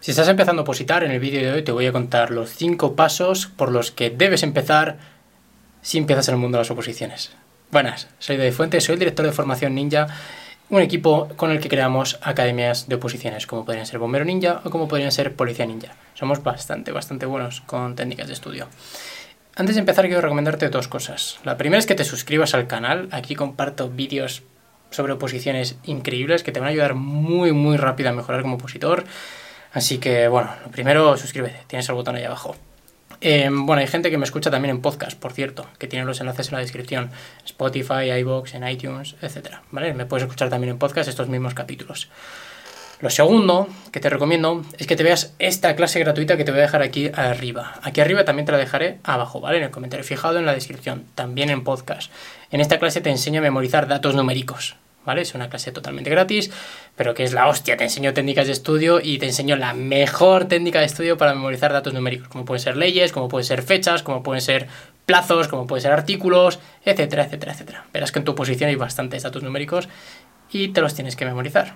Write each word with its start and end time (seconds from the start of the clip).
Si 0.00 0.12
estás 0.12 0.28
empezando 0.28 0.60
a 0.60 0.62
opositar, 0.62 1.02
en 1.02 1.10
el 1.10 1.18
vídeo 1.18 1.40
de 1.42 1.50
hoy 1.50 1.62
te 1.64 1.72
voy 1.72 1.84
a 1.86 1.92
contar 1.92 2.30
los 2.30 2.50
5 2.50 2.94
pasos 2.94 3.48
por 3.48 3.72
los 3.72 3.90
que 3.90 4.10
debes 4.10 4.44
empezar 4.44 4.96
si 5.82 5.98
empiezas 5.98 6.28
en 6.28 6.34
el 6.34 6.40
mundo 6.40 6.56
de 6.56 6.62
las 6.62 6.70
oposiciones. 6.70 7.32
Buenas, 7.72 8.06
soy 8.20 8.36
David 8.36 8.52
Fuentes, 8.52 8.84
soy 8.84 8.92
el 8.92 9.00
director 9.00 9.26
de 9.26 9.32
formación 9.32 9.74
Ninja, 9.74 10.06
un 10.70 10.82
equipo 10.82 11.26
con 11.34 11.50
el 11.50 11.58
que 11.58 11.68
creamos 11.68 12.16
academias 12.22 12.88
de 12.88 12.94
oposiciones, 12.94 13.48
como 13.48 13.64
podrían 13.64 13.86
ser 13.86 13.98
Bombero 13.98 14.24
Ninja 14.24 14.60
o 14.64 14.70
como 14.70 14.86
podrían 14.86 15.10
ser 15.10 15.34
Policía 15.34 15.66
Ninja. 15.66 15.96
Somos 16.14 16.44
bastante, 16.44 16.92
bastante 16.92 17.26
buenos 17.26 17.62
con 17.62 17.96
técnicas 17.96 18.28
de 18.28 18.34
estudio. 18.34 18.68
Antes 19.56 19.74
de 19.74 19.80
empezar 19.80 20.06
quiero 20.06 20.20
recomendarte 20.20 20.68
dos 20.68 20.86
cosas. 20.86 21.40
La 21.42 21.56
primera 21.56 21.80
es 21.80 21.86
que 21.86 21.96
te 21.96 22.04
suscribas 22.04 22.54
al 22.54 22.68
canal, 22.68 23.08
aquí 23.10 23.34
comparto 23.34 23.90
vídeos 23.90 24.44
sobre 24.90 25.14
oposiciones 25.14 25.76
increíbles 25.82 26.44
que 26.44 26.52
te 26.52 26.60
van 26.60 26.68
a 26.68 26.70
ayudar 26.70 26.94
muy 26.94 27.50
muy 27.50 27.76
rápido 27.76 28.10
a 28.10 28.12
mejorar 28.12 28.42
como 28.42 28.54
opositor. 28.54 29.04
Así 29.72 29.98
que, 29.98 30.28
bueno, 30.28 30.50
lo 30.64 30.70
primero, 30.70 31.16
suscríbete, 31.16 31.64
tienes 31.66 31.88
el 31.88 31.94
botón 31.94 32.16
ahí 32.16 32.24
abajo. 32.24 32.56
Em, 33.20 33.66
bueno, 33.66 33.80
hay 33.80 33.88
gente 33.88 34.10
que 34.10 34.18
me 34.18 34.24
escucha 34.24 34.50
también 34.50 34.76
en 34.76 34.80
podcast, 34.80 35.18
por 35.18 35.32
cierto, 35.32 35.66
que 35.78 35.88
tiene 35.88 36.04
los 36.04 36.20
enlaces 36.20 36.48
en 36.48 36.54
la 36.54 36.60
descripción. 36.60 37.10
Spotify, 37.44 38.12
iBox, 38.20 38.54
en 38.54 38.68
iTunes, 38.68 39.16
etc. 39.20 39.56
¿Vale? 39.72 39.92
Me 39.94 40.06
puedes 40.06 40.24
escuchar 40.24 40.50
también 40.50 40.72
en 40.72 40.78
podcast 40.78 41.08
estos 41.08 41.28
mismos 41.28 41.54
capítulos. 41.54 42.08
Lo 43.00 43.10
segundo 43.10 43.68
que 43.92 44.00
te 44.00 44.10
recomiendo 44.10 44.64
es 44.76 44.88
que 44.88 44.96
te 44.96 45.04
veas 45.04 45.32
esta 45.38 45.76
clase 45.76 46.00
gratuita 46.00 46.36
que 46.36 46.44
te 46.44 46.50
voy 46.50 46.60
a 46.60 46.64
dejar 46.64 46.82
aquí 46.82 47.10
arriba. 47.14 47.74
Aquí 47.82 48.00
arriba 48.00 48.24
también 48.24 48.46
te 48.46 48.52
la 48.52 48.58
dejaré 48.58 48.98
abajo, 49.04 49.40
¿vale? 49.40 49.58
En 49.58 49.64
el 49.64 49.70
comentario 49.70 50.04
fijado 50.04 50.38
en 50.38 50.46
la 50.46 50.54
descripción, 50.54 51.04
también 51.14 51.50
en 51.50 51.62
podcast. 51.62 52.10
En 52.50 52.60
esta 52.60 52.80
clase 52.80 53.00
te 53.00 53.10
enseño 53.10 53.38
a 53.38 53.42
memorizar 53.42 53.86
datos 53.86 54.16
numéricos, 54.16 54.74
¿vale? 55.04 55.22
Es 55.22 55.34
una 55.34 55.48
clase 55.48 55.72
totalmente 55.72 56.10
gratis, 56.10 56.50
pero 56.96 57.14
que 57.14 57.24
es 57.24 57.32
la 57.32 57.48
hostia. 57.48 57.76
Te 57.76 57.84
enseño 57.84 58.12
técnicas 58.14 58.46
de 58.46 58.52
estudio 58.52 59.00
y 59.02 59.18
te 59.18 59.26
enseño 59.26 59.56
la 59.56 59.74
mejor 59.74 60.46
técnica 60.46 60.80
de 60.80 60.86
estudio 60.86 61.16
para 61.16 61.34
memorizar 61.34 61.72
datos 61.72 61.94
numéricos, 61.94 62.28
como 62.28 62.44
pueden 62.44 62.62
ser 62.62 62.76
leyes, 62.76 63.12
como 63.12 63.28
pueden 63.28 63.46
ser 63.46 63.62
fechas, 63.62 64.02
como 64.02 64.22
pueden 64.22 64.42
ser 64.42 64.68
plazos, 65.06 65.48
como 65.48 65.66
pueden 65.66 65.82
ser 65.82 65.92
artículos, 65.92 66.58
etcétera, 66.84 67.24
etcétera, 67.24 67.52
etcétera. 67.52 67.86
Verás 67.92 68.12
que 68.12 68.18
en 68.18 68.26
tu 68.26 68.34
posición 68.34 68.68
hay 68.68 68.76
bastantes 68.76 69.22
datos 69.22 69.42
numéricos 69.42 69.88
y 70.52 70.68
te 70.68 70.80
los 70.80 70.94
tienes 70.94 71.16
que 71.16 71.24
memorizar. 71.24 71.74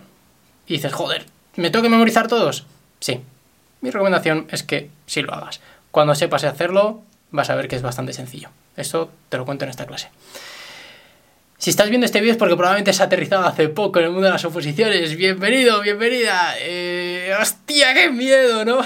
Y 0.67 0.75
dices, 0.75 0.93
joder, 0.93 1.25
¿me 1.57 1.71
tengo 1.71 1.83
que 1.83 1.89
memorizar 1.89 2.29
todos? 2.29 2.67
Sí. 3.01 3.21
Mi 3.81 3.91
recomendación 3.91 4.47
es 4.51 4.63
que 4.63 4.91
sí 5.07 5.23
lo 5.23 5.35
hagas. 5.35 5.61
Cuando 5.91 6.15
sepas 6.15 6.45
hacerlo, 6.45 7.03
vas 7.31 7.51
a 7.51 7.55
ver 7.55 7.69
que 7.69 7.77
es 7.77 7.83
bastante 7.83 8.13
sencillo. 8.13 8.51
Esto 8.77 9.11
te 9.29 9.39
lo 9.39 9.45
cuento 9.45 9.65
en 9.65 9.71
esta 9.71 9.87
clase. 9.87 10.11
Si 11.63 11.71
estás 11.71 11.91
viendo 11.91 12.07
este 12.07 12.19
vídeo 12.19 12.33
es 12.33 12.39
porque 12.39 12.57
probablemente 12.57 12.91
has 12.91 13.01
aterrizado 13.01 13.47
hace 13.47 13.69
poco 13.69 14.01
en 14.01 14.07
el 14.07 14.11
mundo 14.11 14.27
de 14.27 14.33
las 14.33 14.45
oposiciones. 14.45 15.17
Bienvenido, 15.17 15.81
bienvenida. 15.81 16.57
Eh, 16.59 17.33
hostia, 17.41 17.95
qué 17.95 18.11
miedo, 18.11 18.65
¿no? 18.65 18.81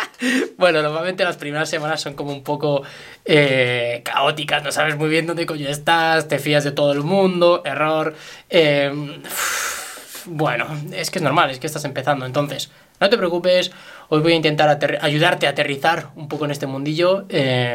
bueno, 0.56 0.82
normalmente 0.82 1.24
las 1.24 1.36
primeras 1.36 1.68
semanas 1.68 2.00
son 2.00 2.14
como 2.14 2.30
un 2.30 2.44
poco 2.44 2.84
eh, 3.24 4.02
caóticas, 4.04 4.62
no 4.62 4.70
sabes 4.70 4.96
muy 4.96 5.08
bien 5.08 5.26
dónde 5.26 5.46
coño 5.46 5.68
estás, 5.68 6.28
te 6.28 6.38
fías 6.38 6.62
de 6.62 6.70
todo 6.70 6.92
el 6.92 7.00
mundo, 7.00 7.62
error. 7.64 8.14
Eh, 8.48 8.92
bueno, 10.26 10.68
es 10.92 11.10
que 11.10 11.18
es 11.18 11.24
normal, 11.24 11.50
es 11.50 11.58
que 11.58 11.66
estás 11.66 11.84
empezando. 11.84 12.24
Entonces, 12.24 12.70
no 13.00 13.10
te 13.10 13.18
preocupes, 13.18 13.72
hoy 14.10 14.20
voy 14.20 14.34
a 14.34 14.36
intentar 14.36 14.78
ayudarte 15.00 15.48
a 15.48 15.50
aterrizar 15.50 16.10
un 16.14 16.28
poco 16.28 16.44
en 16.44 16.52
este 16.52 16.68
mundillo 16.68 17.26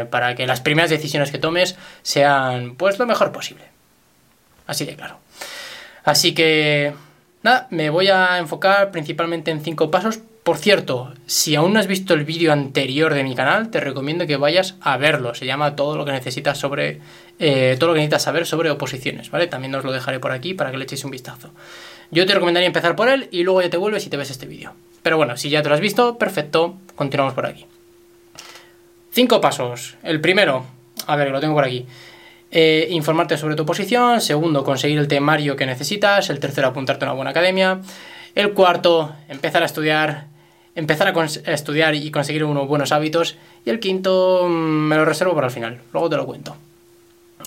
para 0.09 0.35
que 0.35 0.47
las 0.47 0.61
primeras 0.61 0.89
decisiones 0.89 1.31
que 1.31 1.37
tomes 1.37 1.75
sean 2.01 2.75
pues 2.77 2.97
lo 2.97 3.05
mejor 3.05 3.33
posible. 3.33 3.76
Así 4.67 4.85
de 4.85 4.95
claro. 4.95 5.17
Así 6.03 6.33
que, 6.33 6.93
nada, 7.43 7.67
me 7.71 7.89
voy 7.89 8.09
a 8.09 8.37
enfocar 8.37 8.91
principalmente 8.91 9.51
en 9.51 9.61
cinco 9.61 9.89
pasos. 9.89 10.19
Por 10.43 10.57
cierto, 10.57 11.13
si 11.25 11.55
aún 11.55 11.73
no 11.73 11.79
has 11.79 11.87
visto 11.87 12.13
el 12.13 12.23
vídeo 12.23 12.53
anterior 12.53 13.13
de 13.13 13.23
mi 13.23 13.35
canal, 13.35 13.69
te 13.69 13.81
recomiendo 13.81 14.25
que 14.25 14.37
vayas 14.37 14.75
a 14.79 14.95
verlo. 14.95 15.35
Se 15.35 15.45
llama 15.45 15.75
todo 15.75 15.97
lo 15.97 16.05
que 16.05 16.13
necesitas 16.13 16.57
sobre 16.57 17.01
eh, 17.39 17.75
todo 17.77 17.89
lo 17.89 17.93
que 17.93 17.99
necesitas 17.99 18.23
saber 18.23 18.45
sobre 18.45 18.69
oposiciones, 18.69 19.29
¿vale? 19.29 19.47
También 19.47 19.75
os 19.75 19.83
lo 19.83 19.91
dejaré 19.91 20.19
por 20.19 20.31
aquí 20.31 20.53
para 20.53 20.71
que 20.71 20.77
le 20.77 20.85
echéis 20.85 21.03
un 21.03 21.11
vistazo. 21.11 21.51
Yo 22.11 22.25
te 22.25 22.33
recomendaría 22.33 22.67
empezar 22.67 22.95
por 22.95 23.09
él 23.09 23.27
y 23.31 23.43
luego 23.43 23.61
ya 23.61 23.69
te 23.69 23.75
vuelves 23.75 24.05
y 24.05 24.09
te 24.09 24.15
ves 24.15 24.31
este 24.31 24.45
vídeo. 24.45 24.73
Pero 25.03 25.17
bueno, 25.17 25.35
si 25.35 25.49
ya 25.49 25.61
te 25.61 25.67
lo 25.67 25.75
has 25.75 25.81
visto, 25.81 26.17
perfecto, 26.17 26.77
continuamos 26.95 27.33
por 27.33 27.45
aquí. 27.45 27.65
Cinco 29.11 29.41
pasos. 29.41 29.97
El 30.03 30.21
primero, 30.21 30.65
a 31.05 31.15
ver, 31.15 31.31
lo 31.31 31.41
tengo 31.41 31.55
por 31.55 31.65
aquí. 31.65 31.85
Eh, 32.49 32.87
informarte 32.91 33.37
sobre 33.37 33.55
tu 33.55 33.65
posición, 33.65 34.21
segundo, 34.21 34.63
conseguir 34.63 34.97
el 34.99 35.09
temario 35.09 35.57
que 35.57 35.65
necesitas, 35.65 36.29
el 36.29 36.39
tercero, 36.39 36.69
apuntarte 36.69 37.03
a 37.03 37.09
una 37.09 37.15
buena 37.15 37.31
academia, 37.31 37.81
el 38.35 38.53
cuarto, 38.53 39.13
empezar 39.27 39.63
a 39.63 39.65
estudiar, 39.65 40.27
empezar 40.73 41.07
a, 41.07 41.51
estudiar 41.51 41.95
y 41.95 42.09
conseguir 42.09 42.45
unos 42.45 42.67
buenos 42.67 42.93
hábitos, 42.93 43.35
y 43.65 43.69
el 43.69 43.81
quinto 43.81 44.47
mm, 44.47 44.51
me 44.51 44.95
lo 44.95 45.03
reservo 45.03 45.35
para 45.35 45.47
el 45.47 45.53
final, 45.53 45.81
luego 45.91 46.09
te 46.09 46.15
lo 46.15 46.25
cuento. 46.25 46.55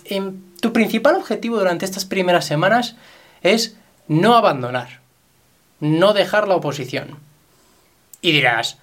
Em, 0.04 0.36
tu 0.60 0.72
principal 0.72 1.14
objetivo 1.14 1.56
durante 1.58 1.86
estas 1.86 2.04
primeras 2.04 2.44
semanas 2.44 2.96
es 3.42 3.76
no 4.06 4.34
abandonar, 4.34 5.00
no 5.80 6.12
dejar 6.12 6.46
la 6.46 6.56
oposición. 6.56 7.16
Y 8.20 8.32
dirás, 8.32 8.76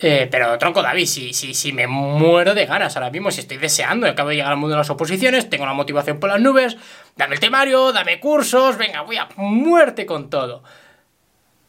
eh, 0.00 0.28
pero 0.30 0.56
tronco 0.58 0.80
David, 0.80 1.06
si, 1.06 1.32
si, 1.32 1.54
si 1.54 1.72
me 1.72 1.88
muero 1.88 2.54
de 2.54 2.66
ganas 2.66 2.96
ahora 2.96 3.10
mismo, 3.10 3.30
si 3.32 3.40
estoy 3.40 3.56
deseando, 3.56 4.06
acabo 4.06 4.28
de 4.28 4.36
llegar 4.36 4.52
al 4.52 4.58
mundo 4.58 4.74
de 4.74 4.78
las 4.78 4.90
oposiciones, 4.90 5.50
tengo 5.50 5.66
la 5.66 5.72
motivación 5.72 6.20
por 6.20 6.30
las 6.30 6.40
nubes, 6.40 6.76
dame 7.16 7.34
el 7.34 7.40
temario, 7.40 7.92
dame 7.92 8.20
cursos, 8.20 8.76
venga, 8.76 9.02
voy 9.02 9.16
a 9.16 9.28
muerte 9.36 10.06
con 10.06 10.30
todo. 10.30 10.62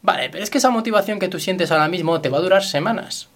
Vale, 0.02 0.30
pero 0.30 0.44
es 0.44 0.50
que 0.50 0.60
esa 0.60 0.70
motivación 0.70 1.20
que 1.20 1.28
tú 1.28 1.40
sientes 1.40 1.72
ahora 1.72 1.88
mismo 1.88 2.22
te 2.22 2.30
va 2.30 2.38
a 2.38 2.42
durar 2.42 2.64
semanas. 2.64 3.30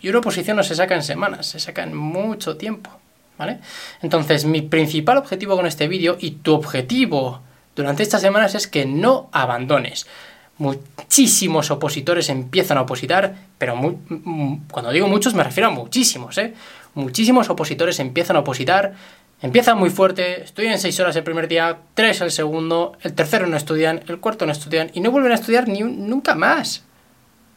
Y 0.00 0.08
una 0.08 0.20
oposición 0.20 0.56
no 0.56 0.62
se 0.62 0.76
saca 0.76 0.94
en 0.94 1.02
semanas, 1.02 1.46
se 1.46 1.58
saca 1.58 1.82
en 1.82 1.96
mucho 1.96 2.56
tiempo. 2.56 2.90
¿Vale? 3.36 3.58
Entonces, 4.00 4.44
mi 4.44 4.62
principal 4.62 5.18
objetivo 5.18 5.56
con 5.56 5.66
este 5.66 5.88
vídeo 5.88 6.16
y 6.20 6.32
tu 6.32 6.54
objetivo 6.54 7.42
durante 7.74 8.04
estas 8.04 8.20
semanas 8.20 8.54
es 8.54 8.68
que 8.68 8.86
no 8.86 9.28
abandones 9.32 10.06
muchísimos 10.58 11.70
opositores 11.70 12.28
empiezan 12.28 12.78
a 12.78 12.82
opositar, 12.82 13.34
pero 13.58 13.74
cuando 14.70 14.92
digo 14.92 15.08
muchos 15.08 15.34
me 15.34 15.42
refiero 15.42 15.68
a 15.68 15.72
muchísimos, 15.72 16.38
¿eh? 16.38 16.54
Muchísimos 16.94 17.50
opositores 17.50 17.98
empiezan 17.98 18.36
a 18.36 18.40
opositar, 18.40 18.94
empiezan 19.42 19.78
muy 19.78 19.90
fuerte, 19.90 20.44
estudian 20.44 20.78
6 20.78 21.00
horas 21.00 21.16
el 21.16 21.24
primer 21.24 21.48
día, 21.48 21.78
3 21.94 22.20
el 22.20 22.30
segundo, 22.30 22.96
el 23.02 23.14
tercero 23.14 23.46
no 23.46 23.56
estudian, 23.56 24.02
el 24.06 24.20
cuarto 24.20 24.46
no 24.46 24.52
estudian 24.52 24.90
y 24.94 25.00
no 25.00 25.10
vuelven 25.10 25.32
a 25.32 25.36
estudiar 25.36 25.66
ni 25.68 25.80
nunca 25.80 26.34
más. 26.34 26.84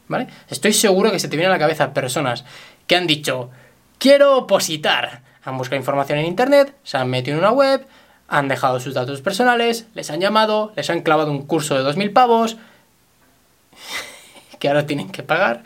¿Vale? 0.07 0.27
Estoy 0.49 0.73
seguro 0.73 1.11
que 1.11 1.19
se 1.19 1.27
te 1.27 1.35
viene 1.35 1.49
a 1.49 1.53
la 1.53 1.59
cabeza 1.59 1.93
personas 1.93 2.45
que 2.87 2.95
han 2.95 3.07
dicho, 3.07 3.51
quiero 3.99 4.37
opositar. 4.37 5.21
Han 5.43 5.57
buscado 5.57 5.79
información 5.79 6.19
en 6.19 6.25
internet, 6.25 6.73
se 6.83 6.97
han 6.97 7.09
metido 7.09 7.37
en 7.37 7.43
una 7.43 7.51
web, 7.51 7.85
han 8.27 8.47
dejado 8.47 8.79
sus 8.79 8.93
datos 8.93 9.21
personales, 9.21 9.87
les 9.93 10.09
han 10.09 10.19
llamado, 10.19 10.73
les 10.75 10.89
han 10.89 11.01
clavado 11.01 11.31
un 11.31 11.43
curso 11.43 11.75
de 11.75 11.89
2.000 11.89 12.11
pavos, 12.11 12.57
que 14.59 14.67
ahora 14.67 14.85
tienen 14.85 15.09
que 15.11 15.23
pagar 15.23 15.63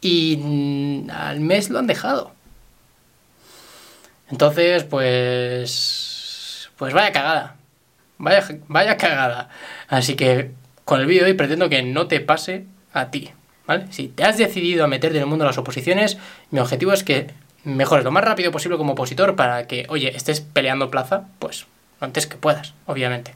y 0.00 1.04
al 1.10 1.40
mes 1.40 1.70
lo 1.70 1.78
han 1.78 1.86
dejado. 1.86 2.32
Entonces, 4.30 4.84
pues. 4.84 6.70
Pues 6.76 6.92
vaya 6.92 7.12
cagada. 7.12 7.56
Vaya, 8.18 8.46
vaya 8.68 8.96
cagada. 8.96 9.48
Así 9.88 10.14
que 10.14 10.50
con 10.84 11.00
el 11.00 11.06
vídeo 11.06 11.24
de 11.24 11.30
hoy 11.30 11.36
pretendo 11.36 11.68
que 11.68 11.82
no 11.82 12.06
te 12.06 12.20
pase 12.20 12.66
a 12.92 13.10
ti. 13.10 13.30
¿Vale? 13.66 13.86
Si 13.90 14.08
te 14.08 14.22
has 14.24 14.38
decidido 14.38 14.84
a 14.84 14.88
meterte 14.88 15.16
en 15.16 15.24
el 15.24 15.28
mundo 15.28 15.44
de 15.44 15.50
las 15.50 15.58
oposiciones, 15.58 16.18
mi 16.50 16.60
objetivo 16.60 16.92
es 16.92 17.02
que 17.02 17.32
mejores 17.64 18.04
lo 18.04 18.12
más 18.12 18.24
rápido 18.24 18.52
posible 18.52 18.78
como 18.78 18.92
opositor 18.92 19.34
para 19.34 19.66
que, 19.66 19.86
oye, 19.88 20.16
estés 20.16 20.40
peleando 20.40 20.88
plaza, 20.90 21.24
pues 21.40 21.66
lo 22.00 22.06
antes 22.06 22.28
que 22.28 22.36
puedas, 22.36 22.74
obviamente. 22.86 23.34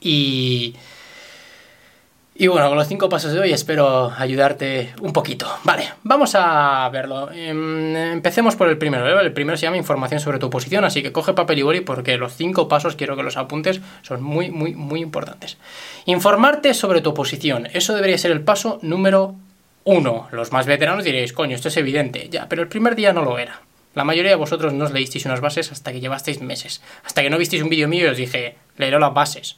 Y 0.00 0.74
y 2.38 2.48
bueno, 2.48 2.68
con 2.68 2.76
los 2.76 2.86
cinco 2.86 3.08
pasos 3.08 3.32
de 3.32 3.40
hoy 3.40 3.52
espero 3.52 4.12
ayudarte 4.16 4.92
un 5.00 5.12
poquito. 5.12 5.48
Vale, 5.64 5.88
vamos 6.02 6.34
a 6.34 6.88
verlo. 6.90 7.30
Em, 7.32 7.96
empecemos 7.96 8.56
por 8.56 8.68
el 8.68 8.76
primero. 8.76 9.08
¿eh? 9.08 9.24
El 9.24 9.32
primero 9.32 9.56
se 9.56 9.62
llama 9.62 9.76
información 9.76 10.20
sobre 10.20 10.38
tu 10.38 10.50
posición, 10.50 10.84
así 10.84 11.02
que 11.02 11.12
coge 11.12 11.32
papel 11.32 11.58
y 11.58 11.62
boli 11.62 11.80
porque 11.80 12.18
los 12.18 12.34
cinco 12.34 12.68
pasos 12.68 12.96
quiero 12.96 13.16
que 13.16 13.22
los 13.22 13.36
apuntes, 13.36 13.80
son 14.02 14.22
muy, 14.22 14.50
muy, 14.50 14.74
muy 14.74 15.00
importantes. 15.00 15.56
Informarte 16.04 16.74
sobre 16.74 17.00
tu 17.00 17.14
posición. 17.14 17.68
Eso 17.72 17.94
debería 17.94 18.18
ser 18.18 18.32
el 18.32 18.42
paso 18.42 18.78
número 18.82 19.34
uno. 19.84 20.28
Los 20.30 20.52
más 20.52 20.66
veteranos 20.66 21.04
diréis, 21.04 21.32
coño, 21.32 21.54
esto 21.54 21.68
es 21.68 21.76
evidente. 21.78 22.28
Ya, 22.30 22.48
pero 22.48 22.62
el 22.62 22.68
primer 22.68 22.96
día 22.96 23.12
no 23.12 23.22
lo 23.22 23.38
era. 23.38 23.62
La 23.94 24.04
mayoría 24.04 24.32
de 24.32 24.36
vosotros 24.36 24.74
no 24.74 24.84
os 24.84 24.92
leísteis 24.92 25.24
unas 25.24 25.40
bases 25.40 25.72
hasta 25.72 25.90
que 25.90 26.00
llevasteis 26.00 26.42
meses. 26.42 26.82
Hasta 27.02 27.22
que 27.22 27.30
no 27.30 27.38
visteis 27.38 27.62
un 27.62 27.70
vídeo 27.70 27.88
mío 27.88 28.04
y 28.04 28.10
os 28.10 28.16
dije, 28.18 28.56
leeré 28.76 29.00
las 29.00 29.14
bases. 29.14 29.56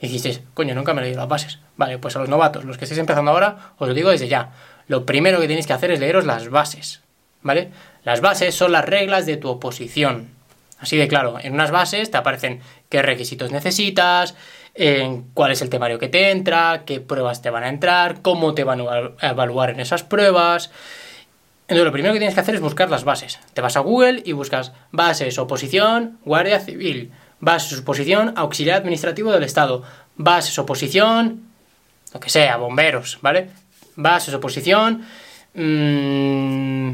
Y 0.00 0.06
dijisteis, 0.06 0.42
coño, 0.54 0.74
nunca 0.74 0.94
me 0.94 1.00
he 1.00 1.04
leído 1.04 1.20
las 1.20 1.28
bases. 1.28 1.58
Vale, 1.76 1.98
pues 1.98 2.14
a 2.16 2.20
los 2.20 2.28
novatos, 2.28 2.64
los 2.64 2.78
que 2.78 2.84
estáis 2.84 3.00
empezando 3.00 3.30
ahora, 3.30 3.72
os 3.78 3.88
lo 3.88 3.94
digo 3.94 4.10
desde 4.10 4.28
ya. 4.28 4.52
Lo 4.86 5.04
primero 5.04 5.40
que 5.40 5.48
tenéis 5.48 5.66
que 5.66 5.72
hacer 5.72 5.90
es 5.90 6.00
leeros 6.00 6.24
las 6.24 6.48
bases. 6.48 7.02
¿Vale? 7.42 7.70
Las 8.04 8.20
bases 8.20 8.54
son 8.54 8.72
las 8.72 8.84
reglas 8.84 9.26
de 9.26 9.36
tu 9.36 9.48
oposición. 9.48 10.30
Así 10.80 10.96
de 10.96 11.08
claro, 11.08 11.38
en 11.40 11.54
unas 11.54 11.70
bases 11.70 12.10
te 12.10 12.16
aparecen 12.16 12.60
qué 12.88 13.02
requisitos 13.02 13.50
necesitas, 13.50 14.34
en 14.74 15.24
cuál 15.34 15.50
es 15.50 15.60
el 15.60 15.70
temario 15.70 15.98
que 15.98 16.08
te 16.08 16.30
entra, 16.30 16.84
qué 16.86 17.00
pruebas 17.00 17.42
te 17.42 17.50
van 17.50 17.64
a 17.64 17.68
entrar, 17.68 18.22
cómo 18.22 18.54
te 18.54 18.62
van 18.64 18.80
a 18.80 19.28
evaluar 19.28 19.70
en 19.70 19.80
esas 19.80 20.04
pruebas. 20.04 20.70
Entonces, 21.62 21.84
lo 21.84 21.92
primero 21.92 22.14
que 22.14 22.20
tienes 22.20 22.34
que 22.34 22.40
hacer 22.40 22.54
es 22.54 22.60
buscar 22.60 22.88
las 22.88 23.04
bases. 23.04 23.40
Te 23.52 23.60
vas 23.60 23.76
a 23.76 23.80
Google 23.80 24.22
y 24.24 24.32
buscas 24.32 24.72
bases, 24.92 25.38
oposición, 25.38 26.18
Guardia 26.24 26.60
Civil, 26.60 27.12
bases, 27.40 27.80
oposición, 27.80 28.32
auxiliar 28.36 28.78
administrativo 28.78 29.32
del 29.32 29.44
Estado, 29.44 29.82
bases, 30.16 30.58
oposición, 30.58 31.42
lo 32.12 32.20
que 32.20 32.30
sea, 32.30 32.56
bomberos, 32.56 33.18
¿vale? 33.22 33.50
Bases, 33.96 34.34
oposición, 34.34 35.04
mmm, 35.54 36.92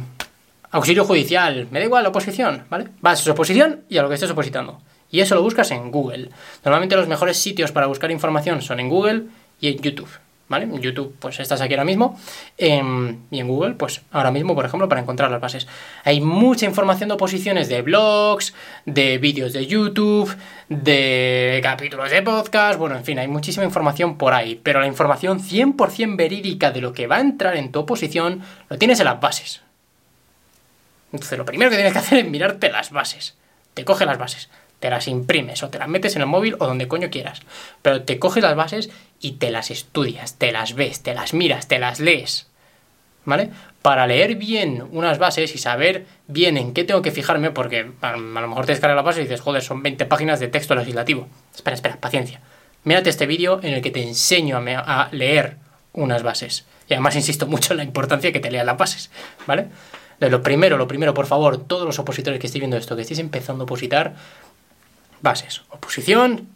auxilio 0.71 1.05
judicial, 1.05 1.69
me 1.71 1.79
da 1.79 1.85
igual 1.85 2.03
la 2.03 2.09
oposición, 2.11 2.65
¿vale? 2.69 2.89
Bases, 3.01 3.29
oposición 3.29 3.85
y 3.89 3.99
a 3.99 4.03
lo 4.03 4.09
que 4.09 4.15
estés 4.15 4.31
opositando. 4.31 4.81
Y 5.11 5.21
eso 5.21 5.35
lo 5.35 5.43
buscas 5.43 5.71
en 5.71 5.91
Google. 5.91 6.31
Normalmente 6.65 6.97
los 6.97 7.07
mejores 7.07 7.37
sitios 7.37 7.71
para 7.71 7.87
buscar 7.87 8.11
información 8.11 8.63
son 8.63 8.81
en 8.81 8.89
Google 8.89 9.25
y 9.61 9.69
en 9.69 9.79
YouTube. 9.79 10.24
¿Vale? 10.47 10.65
En 10.65 10.79
YouTube, 10.81 11.15
pues 11.19 11.41
estás 11.41 11.61
aquí 11.63 11.73
ahora 11.73 11.85
mismo. 11.85 12.19
Em, 12.59 13.21
y 13.31 13.41
en 13.41 13.49
Google, 13.49 13.75
pues 13.75 14.03
ahora 14.13 14.31
mismo, 14.31 14.55
por 14.55 14.67
ejemplo, 14.67 14.89
para 14.89 15.01
encontrar 15.01 15.31
las 15.31 15.41
bases. 15.41 15.67
Hay 16.05 16.21
mucha 16.21 16.67
información 16.67 17.09
de 17.09 17.15
oposiciones 17.15 17.69
de 17.71 17.81
blogs, 17.81 18.55
de 18.85 19.17
vídeos 19.17 19.55
de 19.55 19.67
YouTube, 19.67 20.37
de 20.69 21.61
capítulos 21.63 22.11
de 22.11 22.21
podcast. 22.21 22.79
Bueno, 22.79 22.97
en 22.97 23.05
fin, 23.05 23.19
hay 23.19 23.29
muchísima 23.29 23.65
información 23.65 24.19
por 24.19 24.35
ahí. 24.35 24.61
Pero 24.63 24.81
la 24.81 24.87
información 24.87 25.41
100% 25.41 26.17
verídica 26.17 26.71
de 26.71 26.83
lo 26.83 26.93
que 26.93 27.07
va 27.07 27.17
a 27.17 27.21
entrar 27.21 27.57
en 27.57 27.73
tu 27.73 27.81
oposición 27.81 28.43
lo 28.69 28.77
tienes 28.77 29.01
en 29.01 29.07
las 29.07 29.21
bases. 29.21 29.63
Entonces, 31.11 31.39
lo 31.39 31.47
primero 31.47 31.71
que 31.71 31.77
tienes 31.77 31.95
que 31.95 32.01
hacer 32.01 32.19
es 32.19 32.29
mirarte 32.31 32.71
las 32.71 32.91
bases. 32.91 33.35
Te 33.73 33.85
coge 33.85 34.05
las 34.05 34.19
bases 34.19 34.51
te 34.85 34.91
las 34.91 35.09
imprimes 35.09 35.63
o 35.63 35.71
te 35.71 35.79
las 35.79 35.89
metes 35.89 36.15
en 36.15 36.21
el 36.21 36.29
móvil 36.29 36.57
o 36.59 36.67
donde 36.67 36.87
coño 36.89 37.09
quieras. 37.09 37.41
Pero 37.81 38.03
te 38.03 38.19
coges 38.19 38.43
las 38.43 38.55
bases 38.55 38.91
y 39.19 39.33
te 39.33 39.51
las 39.51 39.71
estudias, 39.71 40.35
te 40.35 40.53
las 40.53 40.75
ves, 40.75 41.03
te 41.03 41.15
las 41.15 41.33
miras, 41.33 41.69
te 41.69 41.79
las 41.79 42.01
lees. 42.01 42.49
¿Vale? 43.25 43.49
Para 43.81 44.07
leer 44.07 44.35
bien 44.35 44.87
unas 44.93 45.19
bases 45.19 45.55
y 45.55 45.59
saber 45.59 46.05
bien 46.27 46.59
en 46.59 46.75
qué 46.75 46.85
tengo 46.85 47.01
que 47.01 47.13
fijarme, 47.13 47.51
porque 47.51 47.93
a, 48.03 48.13
lo 48.13 48.19
mejor 48.19 48.67
te 48.67 48.73
descargas 48.73 48.95
la 48.95 49.01
base 49.01 49.21
y 49.21 49.23
dices, 49.23 49.41
joder, 49.41 49.63
son 49.63 49.83
20 49.83 50.05
páginas 50.05 50.39
de 50.39 50.49
texto 50.49 50.75
legislativo. 50.75 51.29
Espera, 51.55 51.77
espera, 51.77 51.97
paciencia. 51.97 52.43
Mírate 52.83 53.09
este 53.09 53.25
vídeo 53.25 53.61
en 53.63 53.73
el 53.73 53.81
que 53.81 53.91
te 53.91 54.03
enseño 54.03 54.59
a, 54.59 55.09
leer 55.13 55.57
unas 55.95 56.23
bases. 56.23 56.67
Y 56.91 56.93
además 56.93 57.17
insisto 57.17 57.47
mucho 57.47 57.73
en 57.73 57.79
la 57.79 57.85
importancia 57.85 58.29
de 58.29 58.33
que 58.35 58.41
te 58.41 58.51
leas 58.51 58.67
las 58.67 58.77
bases, 58.77 59.11
¿vale? 59.47 59.69
Lo 60.21 60.43
primero, 60.43 60.77
lo 60.77 60.87
primero, 60.87 61.15
por 61.15 61.25
favor, 61.25 61.57
todos 61.57 61.87
los 61.87 61.99
opositores 61.99 62.39
que 62.39 62.49
estéis 62.49 62.61
viendo 62.61 62.77
esto, 62.77 62.97
que 62.97 63.03
estéis 63.03 63.21
empezando 63.21 63.63
a 63.63 63.65
opositar, 63.65 64.15
bases. 65.25 65.63
Oposición 65.71 66.49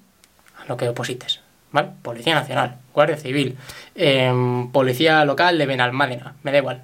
a 0.61 0.67
lo 0.67 0.77
que 0.77 0.89
oposites. 0.89 1.41
¿Vale? 1.73 1.91
Policía 2.03 2.35
Nacional, 2.35 2.79
Guardia 2.95 3.17
Civil, 3.17 3.59
em, 3.95 4.71
Policía 4.71 5.25
Local 5.25 5.59
de 5.59 5.67
Benalmádena, 5.67 6.35
me 6.43 6.53
da 6.53 6.59
igual. 6.59 6.83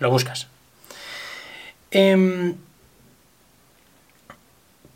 Lo 0.00 0.10
buscas. 0.10 0.48
Em, 1.92 2.56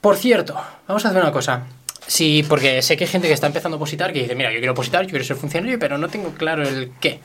por 0.00 0.16
cierto, 0.16 0.54
vamos 0.88 1.04
a 1.04 1.10
hacer 1.10 1.22
una 1.22 1.30
cosa. 1.30 1.66
Sí, 2.06 2.44
porque 2.48 2.82
sé 2.82 2.96
que 2.96 3.04
hay 3.04 3.10
gente 3.10 3.28
que 3.28 3.34
está 3.34 3.46
empezando 3.46 3.76
a 3.76 3.78
opositar 3.78 4.12
que 4.12 4.22
dice, 4.22 4.34
mira, 4.34 4.52
yo 4.52 4.58
quiero 4.58 4.72
opositar, 4.72 5.04
yo 5.04 5.10
quiero 5.10 5.24
ser 5.24 5.36
funcionario, 5.36 5.78
pero 5.78 5.98
no 5.98 6.08
tengo 6.08 6.32
claro 6.32 6.62
el 6.66 6.92
qué. 7.00 7.20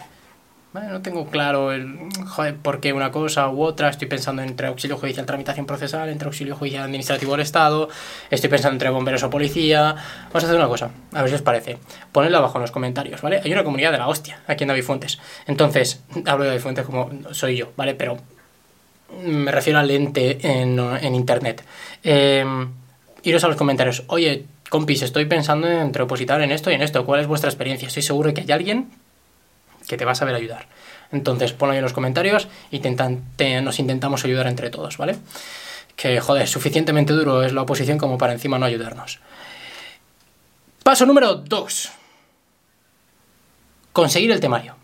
No 0.73 1.01
tengo 1.01 1.27
claro 1.27 1.73
el, 1.73 1.97
joder, 2.27 2.56
por 2.56 2.79
qué 2.79 2.94
una 2.94 3.12
cosa 3.12 3.50
u 3.50 3.62
otra. 3.62 3.89
Estoy 3.89 4.07
pensando 4.07 4.41
entre 4.41 4.68
auxilio 4.68 4.95
judicial, 4.97 5.25
tramitación 5.25 5.65
procesal, 5.65 6.07
entre 6.07 6.27
auxilio 6.27 6.56
judicial 6.56 6.83
administrativo 6.83 7.33
del 7.33 7.41
Estado. 7.41 7.89
Estoy 8.29 8.50
pensando 8.50 8.75
entre 8.75 8.89
bomberos 8.89 9.21
o 9.23 9.29
policía. 9.29 9.95
Vamos 10.27 10.44
a 10.44 10.47
hacer 10.47 10.56
una 10.56 10.69
cosa, 10.69 10.91
a 11.12 11.21
ver 11.21 11.29
si 11.29 11.35
os 11.35 11.41
parece. 11.41 11.77
Ponedlo 12.13 12.38
abajo 12.38 12.57
en 12.57 12.62
los 12.62 12.71
comentarios, 12.71 13.21
¿vale? 13.21 13.41
Hay 13.44 13.51
una 13.51 13.65
comunidad 13.65 13.91
de 13.91 13.97
la 13.97 14.07
hostia 14.07 14.39
aquí 14.47 14.63
en 14.63 14.69
David 14.69 14.83
Fuentes. 14.83 15.19
Entonces, 15.45 16.03
hablo 16.25 16.45
de 16.45 16.51
David 16.51 16.62
Fuentes 16.62 16.85
como 16.85 17.09
soy 17.31 17.57
yo, 17.57 17.73
¿vale? 17.75 17.94
Pero 17.94 18.18
me 19.25 19.51
refiero 19.51 19.77
al 19.77 19.91
ente 19.91 20.38
en, 20.41 20.79
en 20.79 21.15
internet. 21.15 21.65
Eh, 22.01 22.45
iros 23.23 23.44
a 23.44 23.50
los 23.50 23.57
comentarios. 23.57 24.03
Oye, 24.07 24.45
compis, 24.69 25.01
estoy 25.01 25.25
pensando 25.25 25.68
entre 25.68 26.03
opositar 26.03 26.41
en 26.41 26.53
esto 26.53 26.71
y 26.71 26.75
en 26.75 26.81
esto. 26.81 27.06
¿Cuál 27.06 27.19
es 27.19 27.27
vuestra 27.27 27.50
experiencia? 27.50 27.89
Estoy 27.89 28.03
seguro 28.03 28.33
que 28.33 28.39
hay 28.39 28.51
alguien 28.53 28.89
que 29.91 29.97
te 29.97 30.05
va 30.05 30.13
a 30.13 30.15
saber 30.15 30.33
ayudar. 30.35 30.67
Entonces, 31.11 31.51
ponlo 31.51 31.73
ahí 31.73 31.79
en 31.79 31.83
los 31.83 31.91
comentarios 31.91 32.47
y 32.71 32.79
nos 32.79 33.79
intentamos 33.79 34.23
ayudar 34.23 34.47
entre 34.47 34.69
todos, 34.69 34.97
¿vale? 34.97 35.17
Que, 35.97 36.21
joder, 36.21 36.47
suficientemente 36.47 37.11
duro 37.11 37.43
es 37.43 37.51
la 37.51 37.63
oposición 37.63 37.97
como 37.97 38.17
para 38.17 38.31
encima 38.31 38.57
no 38.57 38.65
ayudarnos. 38.65 39.19
Paso 40.81 41.05
número 41.05 41.35
2. 41.35 41.91
Conseguir 43.91 44.31
el 44.31 44.39
temario. 44.39 44.77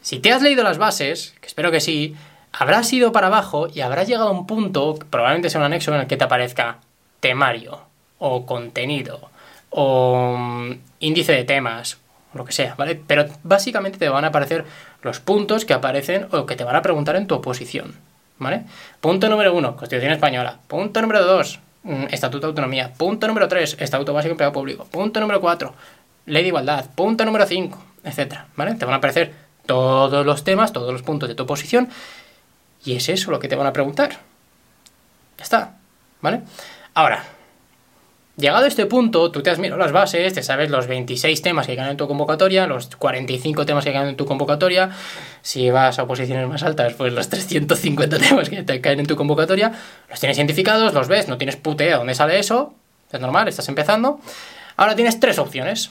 Si 0.00 0.18
te 0.18 0.32
has 0.32 0.42
leído 0.42 0.64
las 0.64 0.78
bases, 0.78 1.36
que 1.40 1.46
espero 1.46 1.70
que 1.70 1.80
sí, 1.80 2.16
habrás 2.50 2.92
ido 2.92 3.12
para 3.12 3.28
abajo 3.28 3.68
y 3.72 3.82
habrás 3.82 4.08
llegado 4.08 4.30
a 4.30 4.32
un 4.32 4.48
punto, 4.48 4.98
probablemente 5.10 5.48
sea 5.48 5.60
un 5.60 5.66
anexo 5.66 5.94
en 5.94 6.00
el 6.00 6.06
que 6.08 6.16
te 6.16 6.24
aparezca 6.24 6.80
temario, 7.20 7.82
o 8.18 8.46
contenido, 8.46 9.30
o 9.70 10.34
mm, 10.36 10.72
índice 10.98 11.32
de 11.32 11.44
temas, 11.44 11.98
lo 12.36 12.44
que 12.44 12.52
sea, 12.52 12.74
¿vale? 12.76 13.00
Pero 13.06 13.26
básicamente 13.42 13.98
te 13.98 14.08
van 14.08 14.24
a 14.24 14.28
aparecer 14.28 14.64
los 15.02 15.20
puntos 15.20 15.64
que 15.64 15.74
aparecen 15.74 16.28
o 16.32 16.46
que 16.46 16.56
te 16.56 16.64
van 16.64 16.76
a 16.76 16.82
preguntar 16.82 17.16
en 17.16 17.26
tu 17.26 17.34
oposición, 17.34 17.94
¿vale? 18.38 18.64
Punto 19.00 19.28
número 19.28 19.54
uno, 19.54 19.76
Constitución 19.76 20.12
Española. 20.12 20.58
Punto 20.66 21.00
número 21.00 21.24
dos, 21.24 21.60
mm, 21.82 22.04
Estatuto 22.10 22.46
de 22.46 22.50
Autonomía. 22.50 22.92
Punto 22.96 23.26
número 23.26 23.48
tres, 23.48 23.76
Estatuto 23.78 24.12
Básico 24.12 24.30
de 24.30 24.32
Empleo 24.32 24.52
Público. 24.52 24.84
Punto 24.84 25.20
número 25.20 25.40
cuatro, 25.40 25.74
Ley 26.26 26.42
de 26.42 26.48
Igualdad. 26.48 26.86
Punto 26.94 27.24
número 27.24 27.46
cinco, 27.46 27.82
etcétera, 28.04 28.46
¿vale? 28.56 28.74
Te 28.74 28.84
van 28.84 28.94
a 28.94 28.98
aparecer 28.98 29.32
todos 29.66 30.24
los 30.24 30.44
temas, 30.44 30.72
todos 30.72 30.92
los 30.92 31.02
puntos 31.02 31.28
de 31.28 31.34
tu 31.34 31.42
oposición 31.42 31.88
y 32.84 32.96
es 32.96 33.08
eso 33.08 33.30
lo 33.30 33.40
que 33.40 33.48
te 33.48 33.56
van 33.56 33.66
a 33.66 33.72
preguntar. 33.72 34.10
Ya 35.38 35.44
está, 35.44 35.74
¿vale? 36.20 36.42
Ahora, 36.94 37.24
Llegado 38.36 38.66
a 38.66 38.68
este 38.68 38.84
punto, 38.84 39.30
tú 39.30 39.42
te 39.42 39.48
has 39.48 39.58
mirado 39.58 39.78
las 39.78 39.92
bases, 39.92 40.34
te 40.34 40.42
sabes 40.42 40.68
los 40.68 40.86
26 40.86 41.40
temas 41.40 41.66
que 41.66 41.74
caen 41.74 41.92
en 41.92 41.96
tu 41.96 42.06
convocatoria, 42.06 42.66
los 42.66 42.94
45 42.94 43.64
temas 43.64 43.82
que 43.82 43.94
caen 43.94 44.08
en 44.08 44.16
tu 44.16 44.26
convocatoria. 44.26 44.90
Si 45.40 45.70
vas 45.70 45.98
a 45.98 46.06
posiciones 46.06 46.46
más 46.46 46.62
altas, 46.62 46.92
pues 46.94 47.14
los 47.14 47.30
350 47.30 48.18
temas 48.28 48.50
que 48.50 48.62
te 48.62 48.82
caen 48.82 49.00
en 49.00 49.06
tu 49.06 49.16
convocatoria. 49.16 49.72
Los 50.10 50.20
tienes 50.20 50.36
identificados, 50.36 50.92
los 50.92 51.08
ves, 51.08 51.28
no 51.28 51.38
tienes 51.38 51.56
putea 51.56 51.96
dónde 51.96 52.14
sale 52.14 52.38
eso. 52.38 52.74
Es 53.10 53.20
normal, 53.20 53.48
estás 53.48 53.70
empezando. 53.70 54.20
Ahora 54.76 54.94
tienes 54.94 55.18
tres 55.18 55.38
opciones. 55.38 55.90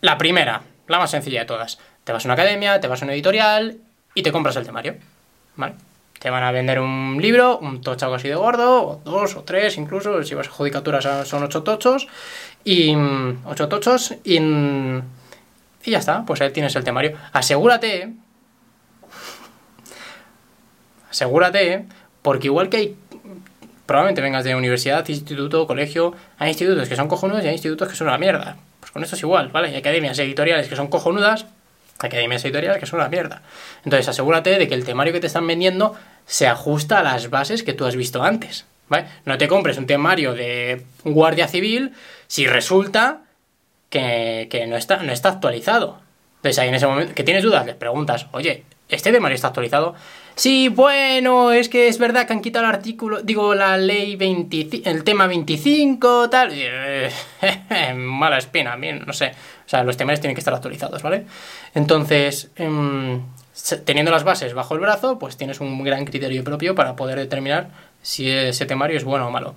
La 0.00 0.16
primera, 0.16 0.62
la 0.88 0.98
más 0.98 1.10
sencilla 1.10 1.40
de 1.40 1.46
todas. 1.46 1.78
Te 2.04 2.12
vas 2.12 2.24
a 2.24 2.28
una 2.28 2.34
academia, 2.34 2.80
te 2.80 2.88
vas 2.88 3.02
a 3.02 3.04
una 3.04 3.12
editorial 3.12 3.76
y 4.14 4.22
te 4.22 4.32
compras 4.32 4.56
el 4.56 4.64
temario. 4.64 4.96
¿Vale? 5.56 5.74
Te 6.18 6.30
van 6.30 6.42
a 6.42 6.52
vender 6.52 6.80
un 6.80 7.18
libro, 7.20 7.58
un 7.58 7.80
tocho 7.80 8.12
así 8.14 8.28
de 8.28 8.34
gordo, 8.34 8.82
o 8.82 9.00
dos 9.04 9.36
o 9.36 9.42
tres 9.42 9.76
incluso, 9.76 10.22
si 10.22 10.34
vas 10.34 10.48
a 10.48 10.50
judicaturas 10.50 11.28
son 11.28 11.42
ocho 11.42 11.62
tochos, 11.62 12.08
y 12.64 12.96
mm, 12.96 13.42
ocho 13.46 13.68
tochos, 13.68 14.14
y, 14.24 14.40
mm, 14.40 15.02
y 15.84 15.90
ya 15.90 15.98
está, 15.98 16.24
pues 16.24 16.40
ahí 16.40 16.50
tienes 16.50 16.74
el 16.76 16.84
temario. 16.84 17.16
Asegúrate, 17.32 18.12
asegúrate, 21.10 21.86
porque 22.22 22.46
igual 22.46 22.70
que 22.70 22.76
hay, 22.78 22.96
probablemente 23.86 24.22
vengas 24.22 24.44
de 24.44 24.54
universidad, 24.54 25.06
instituto, 25.08 25.66
colegio, 25.66 26.14
hay 26.38 26.48
institutos 26.48 26.88
que 26.88 26.96
son 26.96 27.08
cojonudos 27.08 27.44
y 27.44 27.48
hay 27.48 27.52
institutos 27.54 27.88
que 27.88 27.96
son 27.96 28.08
una 28.08 28.18
mierda. 28.18 28.56
Pues 28.80 28.92
con 28.92 29.02
esto 29.02 29.16
es 29.16 29.22
igual, 29.22 29.48
¿vale? 29.48 29.68
Hay 29.68 29.76
academias 29.76 30.18
editoriales 30.18 30.68
que 30.68 30.76
son 30.76 30.88
cojonudas, 30.88 31.46
academias 31.98 32.44
editoriales 32.44 32.78
que 32.78 32.86
son 32.86 33.00
una 33.00 33.08
mierda. 33.08 33.42
Entonces 33.84 34.08
asegúrate 34.08 34.58
de 34.58 34.68
que 34.68 34.74
el 34.74 34.84
temario 34.84 35.12
que 35.12 35.20
te 35.20 35.26
están 35.26 35.46
vendiendo 35.46 35.94
se 36.26 36.46
ajusta 36.46 37.00
a 37.00 37.02
las 37.02 37.30
bases 37.30 37.62
que 37.62 37.72
tú 37.72 37.84
has 37.86 37.96
visto 37.96 38.22
antes. 38.22 38.64
¿vale? 38.88 39.06
No 39.24 39.38
te 39.38 39.48
compres 39.48 39.78
un 39.78 39.86
temario 39.86 40.34
de 40.34 40.84
Guardia 41.04 41.48
Civil 41.48 41.92
si 42.26 42.46
resulta 42.46 43.22
que, 43.90 44.66
no, 44.68 44.76
está, 44.76 44.96
no 44.98 45.12
está 45.12 45.28
actualizado. 45.28 46.00
Entonces 46.44 46.58
ahí 46.58 46.68
en 46.68 46.74
ese 46.74 46.86
momento 46.86 47.14
que 47.14 47.24
tienes 47.24 47.42
dudas, 47.42 47.64
les 47.64 47.74
preguntas, 47.74 48.26
oye, 48.32 48.64
¿este 48.86 49.10
temario 49.10 49.34
está 49.34 49.46
actualizado? 49.48 49.94
Sí, 50.34 50.68
bueno, 50.68 51.52
es 51.52 51.70
que 51.70 51.88
es 51.88 51.96
verdad 51.96 52.26
que 52.26 52.34
han 52.34 52.42
quitado 52.42 52.66
el 52.66 52.70
artículo, 52.70 53.22
digo, 53.22 53.54
la 53.54 53.78
ley 53.78 54.14
25, 54.16 54.90
el 54.90 55.04
tema 55.04 55.26
25, 55.26 56.28
tal. 56.28 56.52
mala 57.94 58.36
espina, 58.36 58.76
bien, 58.76 59.04
no 59.06 59.14
sé. 59.14 59.28
O 59.64 59.68
sea, 59.68 59.84
los 59.84 59.96
temarios 59.96 60.20
tienen 60.20 60.34
que 60.34 60.40
estar 60.40 60.52
actualizados, 60.52 61.02
¿vale? 61.02 61.24
Entonces, 61.74 62.50
em, 62.56 63.22
teniendo 63.86 64.10
las 64.10 64.24
bases 64.24 64.52
bajo 64.52 64.74
el 64.74 64.80
brazo, 64.80 65.18
pues 65.18 65.38
tienes 65.38 65.60
un 65.60 65.82
gran 65.82 66.04
criterio 66.04 66.44
propio 66.44 66.74
para 66.74 66.94
poder 66.94 67.18
determinar 67.18 67.70
si 68.02 68.28
ese 68.30 68.66
temario 68.66 68.98
es 68.98 69.04
bueno 69.04 69.28
o 69.28 69.30
malo. 69.30 69.54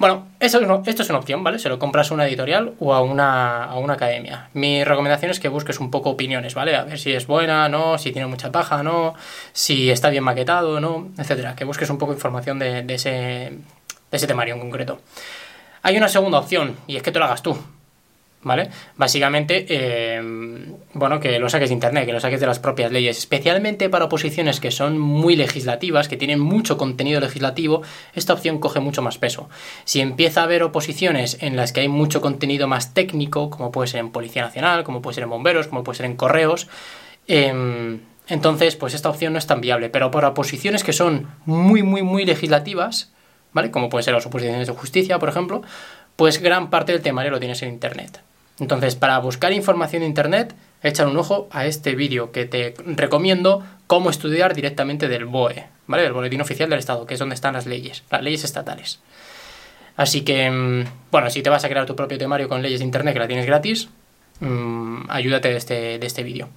Bueno, 0.00 0.28
esto 0.40 0.56
es, 0.56 1.10
una 1.10 1.18
opción, 1.18 1.44
¿vale? 1.44 1.58
Se 1.58 1.68
lo 1.68 1.78
compras 1.78 2.10
a 2.10 2.14
una 2.14 2.26
editorial 2.26 2.72
o 2.78 2.94
a 2.94 3.02
una, 3.02 3.64
a 3.64 3.76
una 3.76 3.92
academia. 3.92 4.48
Mi 4.54 4.82
recomendación 4.82 5.30
es 5.30 5.38
que 5.40 5.48
busques 5.48 5.78
un 5.78 5.90
poco 5.90 6.08
opiniones, 6.08 6.54
¿vale? 6.54 6.74
A 6.74 6.84
ver 6.84 6.98
si 6.98 7.12
es 7.12 7.26
buena, 7.26 7.68
no, 7.68 7.98
si 7.98 8.10
tiene 8.10 8.26
mucha 8.26 8.50
paja, 8.50 8.82
no, 8.82 9.12
si 9.52 9.90
está 9.90 10.08
bien 10.08 10.24
maquetado, 10.24 10.80
no, 10.80 11.10
etcétera. 11.18 11.54
Que 11.54 11.66
busques 11.66 11.90
un 11.90 11.98
poco 11.98 12.14
información 12.14 12.58
de, 12.58 12.82
ese, 12.88 13.10
de 13.10 13.60
ese 14.10 14.26
temario 14.26 14.54
en 14.54 14.60
concreto. 14.60 15.02
Hay 15.82 15.98
una 15.98 16.08
segunda 16.08 16.38
opción, 16.38 16.78
y 16.86 16.96
es 16.96 17.02
que 17.02 17.12
te 17.12 17.18
lo 17.18 17.26
hagas 17.26 17.42
tú. 17.42 17.58
¿Vale? 18.42 18.70
Básicamente, 18.96 19.66
eh, 19.68 20.22
bueno, 20.94 21.20
que 21.20 21.38
lo 21.38 21.48
saques 21.50 21.68
de 21.68 21.74
internet, 21.74 22.06
que 22.06 22.12
lo 22.12 22.20
saques 22.20 22.40
de 22.40 22.46
las 22.46 22.58
propias 22.58 22.90
leyes, 22.90 23.18
especialmente 23.18 23.88
para 23.88 24.06
oposiciones 24.06 24.60
que 24.60 24.70
son 24.70 24.98
muy 24.98 25.36
legislativas, 25.36 26.08
que 26.08 26.16
tienen 26.16 26.40
mucho 26.40 26.78
contenido 26.78 27.20
legislativo, 27.20 27.82
esta 28.14 28.32
opción 28.32 28.58
coge 28.58 28.80
mucho 28.80 29.02
más 29.02 29.18
peso. 29.18 29.48
Si 29.84 30.00
empieza 30.00 30.40
a 30.40 30.44
haber 30.44 30.62
oposiciones 30.62 31.38
en 31.40 31.56
las 31.56 31.72
que 31.72 31.80
hay 31.80 31.88
mucho 31.88 32.20
contenido 32.20 32.66
más 32.66 32.94
técnico, 32.94 33.50
como 33.50 33.70
puede 33.70 33.88
ser 33.88 34.00
en 34.00 34.10
Policía 34.10 34.42
Nacional, 34.42 34.84
como 34.84 35.02
puede 35.02 35.14
ser 35.14 35.24
en 35.24 35.30
Bomberos, 35.30 35.68
como 35.68 35.84
puede 35.84 35.96
ser 35.98 36.06
en 36.06 36.16
Correos, 36.16 36.68
em, 37.26 38.00
entonces, 38.28 38.76
pues 38.76 38.94
esta 38.94 39.10
opción 39.10 39.32
no 39.32 39.40
es 39.40 39.46
tan 39.46 39.60
viable. 39.60 39.90
Pero 39.90 40.12
para 40.12 40.28
oposiciones 40.28 40.84
que 40.84 40.92
son 40.92 41.26
muy, 41.46 41.82
muy, 41.82 42.02
muy 42.02 42.24
legislativas, 42.24 43.12
¿vale? 43.52 43.72
Como 43.72 43.88
pueden 43.88 44.04
ser 44.04 44.14
las 44.14 44.24
oposiciones 44.24 44.68
de 44.68 44.72
justicia, 44.72 45.18
por 45.18 45.28
ejemplo, 45.28 45.62
pues 46.14 46.40
gran 46.40 46.70
parte 46.70 46.92
del 46.92 47.02
temario 47.02 47.32
lo 47.32 47.40
tienes 47.40 47.62
en 47.62 47.70
Internet. 47.70 48.20
Entonces, 48.60 48.94
para 48.94 49.18
buscar 49.18 49.52
información 49.52 50.02
en 50.02 50.08
Internet, 50.08 50.54
echa 50.82 51.06
un 51.06 51.16
ojo 51.16 51.48
a 51.50 51.66
este 51.66 51.94
vídeo 51.94 52.30
que 52.30 52.44
te 52.44 52.74
recomiendo 52.86 53.64
cómo 53.86 54.10
estudiar 54.10 54.54
directamente 54.54 55.08
del 55.08 55.24
BOE, 55.24 55.66
¿vale? 55.86 56.02
Del 56.02 56.12
Boletín 56.12 56.40
Oficial 56.42 56.68
del 56.68 56.78
Estado, 56.78 57.06
que 57.06 57.14
es 57.14 57.20
donde 57.20 57.34
están 57.34 57.54
las 57.54 57.66
leyes, 57.66 58.04
las 58.10 58.22
leyes 58.22 58.44
estatales. 58.44 59.00
Así 59.96 60.22
que, 60.22 60.50
mm, 60.50 60.84
bueno, 61.10 61.30
si 61.30 61.42
te 61.42 61.50
vas 61.50 61.64
a 61.64 61.68
crear 61.68 61.86
tu 61.86 61.96
propio 61.96 62.18
temario 62.18 62.48
con 62.48 62.62
leyes 62.62 62.80
de 62.80 62.84
Internet, 62.84 63.14
que 63.14 63.20
la 63.20 63.26
tienes 63.26 63.46
gratis, 63.46 63.88
mmm, 64.40 65.02
ayúdate 65.08 65.48
de 65.48 65.56
este, 65.56 65.98
de 65.98 66.06
este 66.06 66.22
vídeo. 66.22 66.48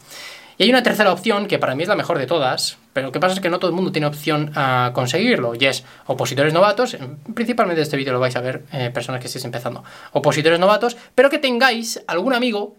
Hay 0.64 0.70
una 0.70 0.82
tercera 0.82 1.12
opción 1.12 1.48
que 1.48 1.60
para 1.60 1.76
mí 1.76 1.84
es 1.84 1.90
la 1.90 1.98
mejor 1.98 2.18
de 2.18 2.26
todas, 2.26 2.78
pero 2.94 3.08
lo 3.08 3.12
que 3.12 3.20
pasa 3.20 3.34
es 3.34 3.42
que 3.42 3.50
no 3.50 3.60
todo 3.60 3.70
el 3.70 3.76
mundo 3.76 3.92
tiene 3.92 4.08
opción 4.08 4.54
a 4.56 4.92
conseguirlo, 4.94 5.56
y 5.60 5.66
es 5.66 5.84
opositores 6.06 6.54
novatos, 6.54 6.96
principalmente 7.34 7.82
este 7.82 7.98
vídeo 7.98 8.14
lo 8.14 8.22
vais 8.22 8.38
a 8.38 8.40
ver 8.40 8.64
eh, 8.72 8.90
personas 8.90 9.20
que 9.20 9.28
estéis 9.28 9.44
empezando, 9.44 9.84
opositores 10.14 10.62
novatos, 10.62 10.96
pero 11.16 11.30
que 11.30 11.38
tengáis 11.38 12.02
algún 12.08 12.34
amigo 12.34 12.78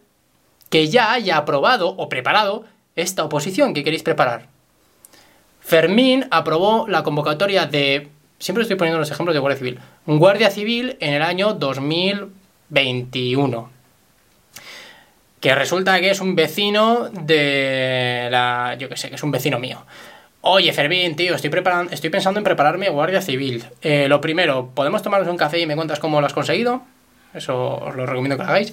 que 0.70 0.88
ya 0.88 1.12
haya 1.12 1.36
aprobado 1.36 1.90
o 1.90 2.08
preparado 2.08 2.64
esta 2.96 3.22
oposición 3.22 3.74
que 3.74 3.84
queréis 3.84 4.02
preparar. 4.02 4.46
Fermín 5.60 6.26
aprobó 6.30 6.88
la 6.88 7.02
convocatoria 7.02 7.66
de, 7.66 8.08
siempre 8.38 8.62
estoy 8.62 8.78
poniendo 8.78 8.98
los 8.98 9.10
ejemplos 9.10 9.34
de 9.34 9.40
Guardia 9.40 9.58
Civil, 9.58 9.78
Guardia 10.06 10.50
Civil 10.50 10.96
en 11.00 11.12
el 11.12 11.20
año 11.20 11.52
2021 11.52 13.73
que 15.44 15.54
resulta 15.54 16.00
que 16.00 16.08
es 16.08 16.22
un 16.22 16.34
vecino 16.34 17.10
de 17.10 18.28
la... 18.30 18.76
yo 18.78 18.88
qué 18.88 18.96
sé, 18.96 19.10
que 19.10 19.16
es 19.16 19.22
un 19.22 19.30
vecino 19.30 19.58
mío. 19.58 19.84
Oye, 20.40 20.72
Fermín, 20.72 21.16
tío, 21.16 21.34
estoy, 21.34 21.50
preparando, 21.50 21.92
estoy 21.92 22.08
pensando 22.08 22.40
en 22.40 22.44
prepararme 22.44 22.88
guardia 22.88 23.20
civil. 23.20 23.62
Eh, 23.82 24.08
lo 24.08 24.22
primero, 24.22 24.70
¿podemos 24.74 25.02
tomarnos 25.02 25.28
un 25.28 25.36
café 25.36 25.60
y 25.60 25.66
me 25.66 25.76
cuentas 25.76 26.00
cómo 26.00 26.18
lo 26.22 26.26
has 26.26 26.32
conseguido? 26.32 26.80
Eso 27.34 27.74
os 27.76 27.94
lo 27.94 28.06
recomiendo 28.06 28.38
que 28.38 28.42
lo 28.42 28.48
hagáis. 28.48 28.72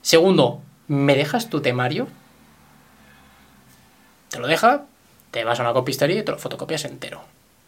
Segundo, 0.00 0.60
¿me 0.88 1.14
dejas 1.14 1.48
tu 1.48 1.60
temario? 1.60 2.08
Te 4.30 4.40
lo 4.40 4.48
deja, 4.48 4.82
te 5.30 5.44
vas 5.44 5.60
a 5.60 5.62
una 5.62 5.72
copistería 5.72 6.18
y 6.18 6.24
te 6.24 6.32
lo 6.32 6.38
fotocopias 6.38 6.84
entero. 6.84 7.20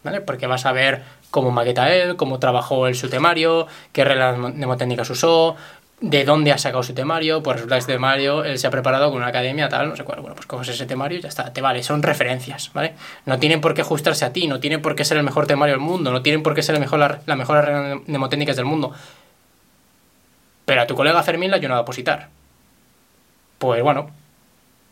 ¿Vale? 0.03 0.19
Porque 0.19 0.45
vas 0.45 0.65
a 0.65 0.73
ver 0.73 1.03
cómo 1.31 1.51
maqueta 1.51 1.95
él, 1.95 2.17
cómo 2.17 2.37
trabajó 2.39 2.87
él 2.87 2.95
su 2.95 3.09
temario, 3.09 3.67
qué 3.93 4.03
reglas 4.03 4.37
mnemotécnicas 4.37 5.09
usó, 5.09 5.55
de 6.01 6.25
dónde 6.25 6.51
ha 6.51 6.57
sacado 6.57 6.83
su 6.83 6.93
temario, 6.93 7.41
pues 7.41 7.55
resulta 7.55 7.75
que 7.75 7.79
este 7.79 7.93
temario 7.93 8.43
él 8.43 8.59
se 8.59 8.67
ha 8.67 8.69
preparado 8.69 9.09
con 9.09 9.17
una 9.17 9.27
academia 9.27 9.69
tal, 9.69 9.89
no 9.89 9.95
sé 9.95 10.03
cuál. 10.03 10.19
Bueno, 10.19 10.35
pues 10.35 10.45
coges 10.45 10.69
ese 10.69 10.85
temario 10.85 11.19
y 11.19 11.21
ya 11.21 11.29
está, 11.29 11.53
te 11.53 11.61
vale, 11.61 11.83
son 11.83 12.03
referencias, 12.03 12.71
¿vale? 12.73 12.95
No 13.25 13.39
tienen 13.39 13.61
por 13.61 13.73
qué 13.73 13.81
ajustarse 13.81 14.25
a 14.25 14.33
ti, 14.33 14.47
no 14.47 14.59
tienen 14.59 14.81
por 14.81 14.95
qué 14.95 15.05
ser 15.05 15.17
el 15.17 15.23
mejor 15.23 15.47
temario 15.47 15.73
del 15.73 15.81
mundo, 15.81 16.11
no 16.11 16.21
tienen 16.21 16.43
por 16.43 16.53
qué 16.53 16.61
ser 16.61 16.75
el 16.75 16.81
mejor, 16.81 16.99
la, 16.99 17.21
la 17.25 17.35
mejor 17.35 18.03
mnemotécnicas 18.07 18.55
del 18.55 18.65
mundo. 18.65 18.93
Pero 20.65 20.81
a 20.81 20.87
tu 20.87 20.95
colega 20.95 21.23
Fermín 21.23 21.51
la 21.51 21.57
ayuda 21.57 21.75
a 21.75 21.77
depositar. 21.77 22.29
Pues 23.57 23.81
bueno, 23.81 24.11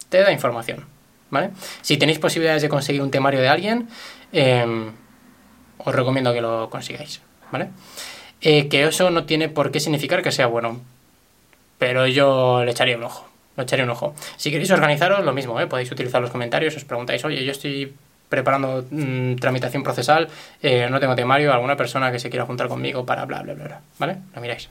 te 0.10 0.22
da 0.22 0.32
información, 0.32 0.86
¿vale? 1.30 1.50
Si 1.82 1.98
tenéis 1.98 2.20
posibilidades 2.20 2.62
de 2.62 2.70
conseguir 2.70 3.02
un 3.02 3.12
temario 3.12 3.42
de 3.42 3.50
alguien, 3.50 3.90
eh, 4.32 4.92
os 5.80 5.94
recomiendo 5.94 6.32
que 6.34 6.42
lo 6.42 6.70
consigáis, 6.70 7.22
¿vale? 7.52 7.70
Eh, 8.40 8.68
que 8.70 8.84
eso 8.84 9.10
no 9.10 9.26
tiene 9.26 9.50
por 9.50 9.72
qué 9.72 9.80
significar 9.80 10.22
que 10.22 10.32
sea 10.32 10.48
bueno. 10.48 10.80
Pero 11.84 12.08
yo 12.08 12.64
le 12.64 12.72
echaría 12.72 12.96
un 12.96 13.04
ojo. 13.04 13.26
Le 13.58 13.64
echaría 13.64 13.84
un 13.84 13.92
ojo. 13.92 14.16
Si 14.38 14.50
queréis 14.50 14.72
organizaros, 14.72 15.26
lo 15.26 15.34
mismo, 15.34 15.60
¿eh? 15.60 15.68
podéis 15.68 15.92
utilizar 15.92 16.22
los 16.22 16.32
comentarios, 16.32 16.74
os 16.78 16.86
preguntáis, 16.86 17.26
oye, 17.26 17.44
yo 17.44 17.52
estoy 17.52 17.94
preparando 18.30 18.86
mm, 18.90 19.36
tramitación 19.36 19.84
procesal, 19.84 20.30
eh, 20.62 20.88
no 20.90 21.02
tengo 21.02 21.14
temario, 21.14 21.52
alguna 21.52 21.76
persona 21.76 22.10
que 22.10 22.20
se 22.20 22.30
quiera 22.30 22.46
juntar 22.46 22.70
conmigo 22.70 23.06
para 23.06 23.26
bla, 23.26 23.42
bla, 23.42 23.54
bla, 23.54 23.66
bla. 23.66 23.82
¿Vale? 24.00 24.16
Lo 24.34 24.40
miráis. 24.40 24.70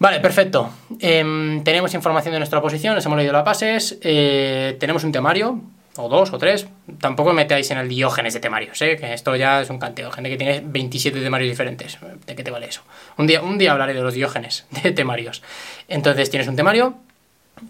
Vale, 0.00 0.18
perfecto. 0.18 0.68
Em, 0.98 1.62
tenemos 1.62 1.94
información 1.94 2.32
de 2.32 2.40
nuestra 2.40 2.60
posición, 2.60 2.96
les 2.96 3.06
hemos 3.06 3.16
leído 3.16 3.32
las 3.32 3.44
bases, 3.44 4.00
eh, 4.02 4.76
tenemos 4.80 5.04
un 5.04 5.12
temario, 5.12 5.60
o 5.96 6.08
dos, 6.08 6.32
o 6.32 6.38
tres. 6.38 6.66
Tampoco 7.00 7.32
metáis 7.32 7.70
en 7.70 7.78
el 7.78 7.88
diógenes 7.88 8.34
de 8.34 8.40
temarios, 8.40 8.80
¿eh? 8.82 8.96
que 8.96 9.12
esto 9.12 9.34
ya 9.36 9.62
es 9.62 9.70
un 9.70 9.78
canteo. 9.78 10.10
Gente 10.10 10.30
que 10.30 10.36
tiene 10.36 10.62
27 10.64 11.20
temarios 11.20 11.50
diferentes. 11.50 11.98
¿De 12.26 12.34
qué 12.34 12.42
te 12.42 12.50
vale 12.50 12.66
eso? 12.66 12.82
Un 13.16 13.26
día, 13.26 13.42
un 13.42 13.58
día 13.58 13.72
hablaré 13.72 13.94
de 13.94 14.00
los 14.00 14.14
diógenes 14.14 14.66
de 14.82 14.92
temarios. 14.92 15.42
Entonces, 15.88 16.30
tienes 16.30 16.48
un 16.48 16.56
temario, 16.56 16.94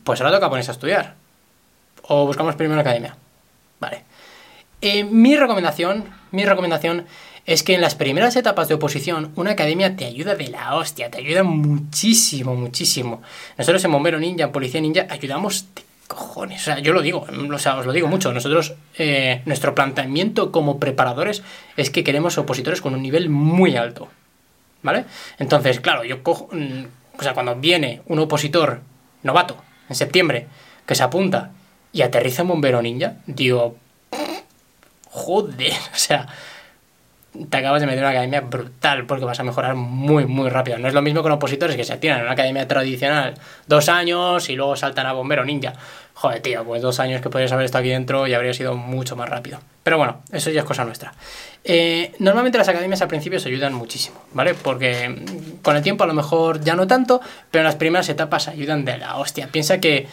pues 0.05 0.21
ahora 0.21 0.35
toca 0.35 0.49
ponerse 0.49 0.71
a 0.71 0.75
estudiar. 0.75 1.15
O 2.03 2.27
buscamos 2.27 2.55
primero 2.57 2.75
una 2.75 2.83
academia. 2.83 3.17
Vale. 3.81 4.05
Eh, 4.81 5.05
mi 5.05 5.37
recomendación, 5.37 6.05
mi 6.31 6.45
recomendación 6.45 7.07
es 7.47 7.63
que 7.63 7.75
en 7.75 7.81
las 7.81 7.95
primeras 7.95 8.37
etapas 8.37 8.69
de 8.69 8.75
oposición 8.75 9.33
una 9.37 9.53
academia 9.53 9.97
te 9.97 10.07
ayuda 10.07 10.35
de 10.35 10.49
la 10.49 10.77
hostia, 10.77 11.11
te 11.11 11.19
ayuda 11.19 11.43
muchísimo, 11.43 12.55
muchísimo. 12.55 13.23
Nosotros 13.59 13.85
en 13.85 13.93
Bombero 13.93 14.19
Ninja, 14.19 14.45
en 14.45 14.53
Policía 14.53 14.81
Ninja, 14.81 15.07
ayudamos 15.11 15.67
cojones, 16.09 16.61
o 16.63 16.65
sea, 16.65 16.79
yo 16.79 16.93
lo 16.93 17.03
digo, 17.03 17.27
o 17.53 17.59
sea, 17.59 17.77
os 17.77 17.87
lo 17.87 17.93
digo 17.93 18.09
mucho. 18.09 18.33
Nosotros, 18.33 18.75
eh, 18.99 19.43
nuestro 19.47 19.75
planteamiento 19.75 20.53
como 20.53 20.79
preparadores 20.79 21.43
es 21.77 21.91
que 21.91 22.05
queremos 22.05 22.39
opositores 22.39 22.81
con 22.81 22.95
un 22.95 23.03
nivel 23.03 23.29
muy 23.29 23.77
alto, 23.77 24.09
¿vale? 24.83 25.07
Entonces, 25.39 25.81
claro, 25.81 26.05
yo 26.05 26.23
cojo, 26.23 26.49
mm, 26.53 26.85
o 27.19 27.23
sea, 27.23 27.35
cuando 27.35 27.55
viene 27.57 28.03
un 28.07 28.19
opositor 28.19 28.81
novato 29.23 29.57
en 29.89 29.97
septiembre 29.97 30.47
que 30.87 30.95
se 30.95 31.03
apunta 31.03 31.51
y 31.93 32.03
aterriza 32.03 32.43
en 32.43 32.49
Bombero 32.49 32.83
Ninja, 32.83 33.15
digo, 33.27 33.77
joder, 35.11 35.73
o 35.93 35.97
sea, 35.97 36.29
te 37.51 37.57
acabas 37.57 37.81
de 37.81 37.87
meter 37.87 37.99
en 37.99 38.05
una 38.05 38.11
academia 38.11 38.41
brutal 38.41 39.07
porque 39.07 39.25
vas 39.25 39.41
a 39.41 39.43
mejorar 39.43 39.75
muy, 39.75 40.27
muy 40.27 40.49
rápido. 40.49 40.79
No 40.79 40.89
es 40.89 40.95
lo 40.95 41.03
mismo 41.03 41.23
con 41.23 41.33
opositores 41.33 41.77
que 41.77 41.85
se 41.85 41.97
tiran 41.97 42.19
en 42.19 42.25
una 42.25 42.33
academia 42.33 42.69
tradicional 42.69 43.35
dos 43.67 43.89
años 43.89 44.49
y 44.49 44.57
luego 44.57 44.77
saltan 44.77 45.07
a 45.07 45.13
bombero 45.13 45.45
ninja. 45.45 45.73
Joder, 46.15 46.41
tío, 46.41 46.65
pues 46.65 46.81
dos 46.81 47.01
años 47.01 47.21
que 47.21 47.29
podrías 47.29 47.51
haber 47.51 47.65
estado 47.65 47.83
aquí 47.83 47.91
dentro 47.91 48.27
y 48.29 48.35
habría 48.35 48.55
sido 48.55 48.77
mucho 48.77 49.17
más 49.17 49.29
rápido. 49.29 49.59
Pero 49.83 49.99
bueno, 49.99 50.23
eso 50.33 50.51
ya 50.51 50.61
es 50.61 50.67
cosa 50.67 50.85
nuestra. 50.85 51.13
Eh, 51.65 52.13
normalmente 52.21 52.57
las 52.57 52.69
academias 52.69 53.03
al 53.03 53.09
principio 53.09 53.41
se 53.41 53.49
ayudan 53.49 53.75
muchísimo, 53.75 54.23
¿vale? 54.33 54.55
Porque 54.55 55.25
con 55.63 55.75
el 55.77 55.83
tiempo 55.83 56.05
a 56.05 56.07
lo 56.07 56.15
mejor 56.15 56.61
ya 56.61 56.77
no 56.77 56.87
tanto, 56.87 57.21
pero 57.51 57.63
en 57.63 57.67
las 57.67 57.77
primeras 57.77 58.09
etapas 58.09 58.47
ayudan 58.47 58.85
de 58.85 58.97
la 58.99 59.17
hostia. 59.17 59.49
Piensa 59.51 59.81
que 59.81 60.07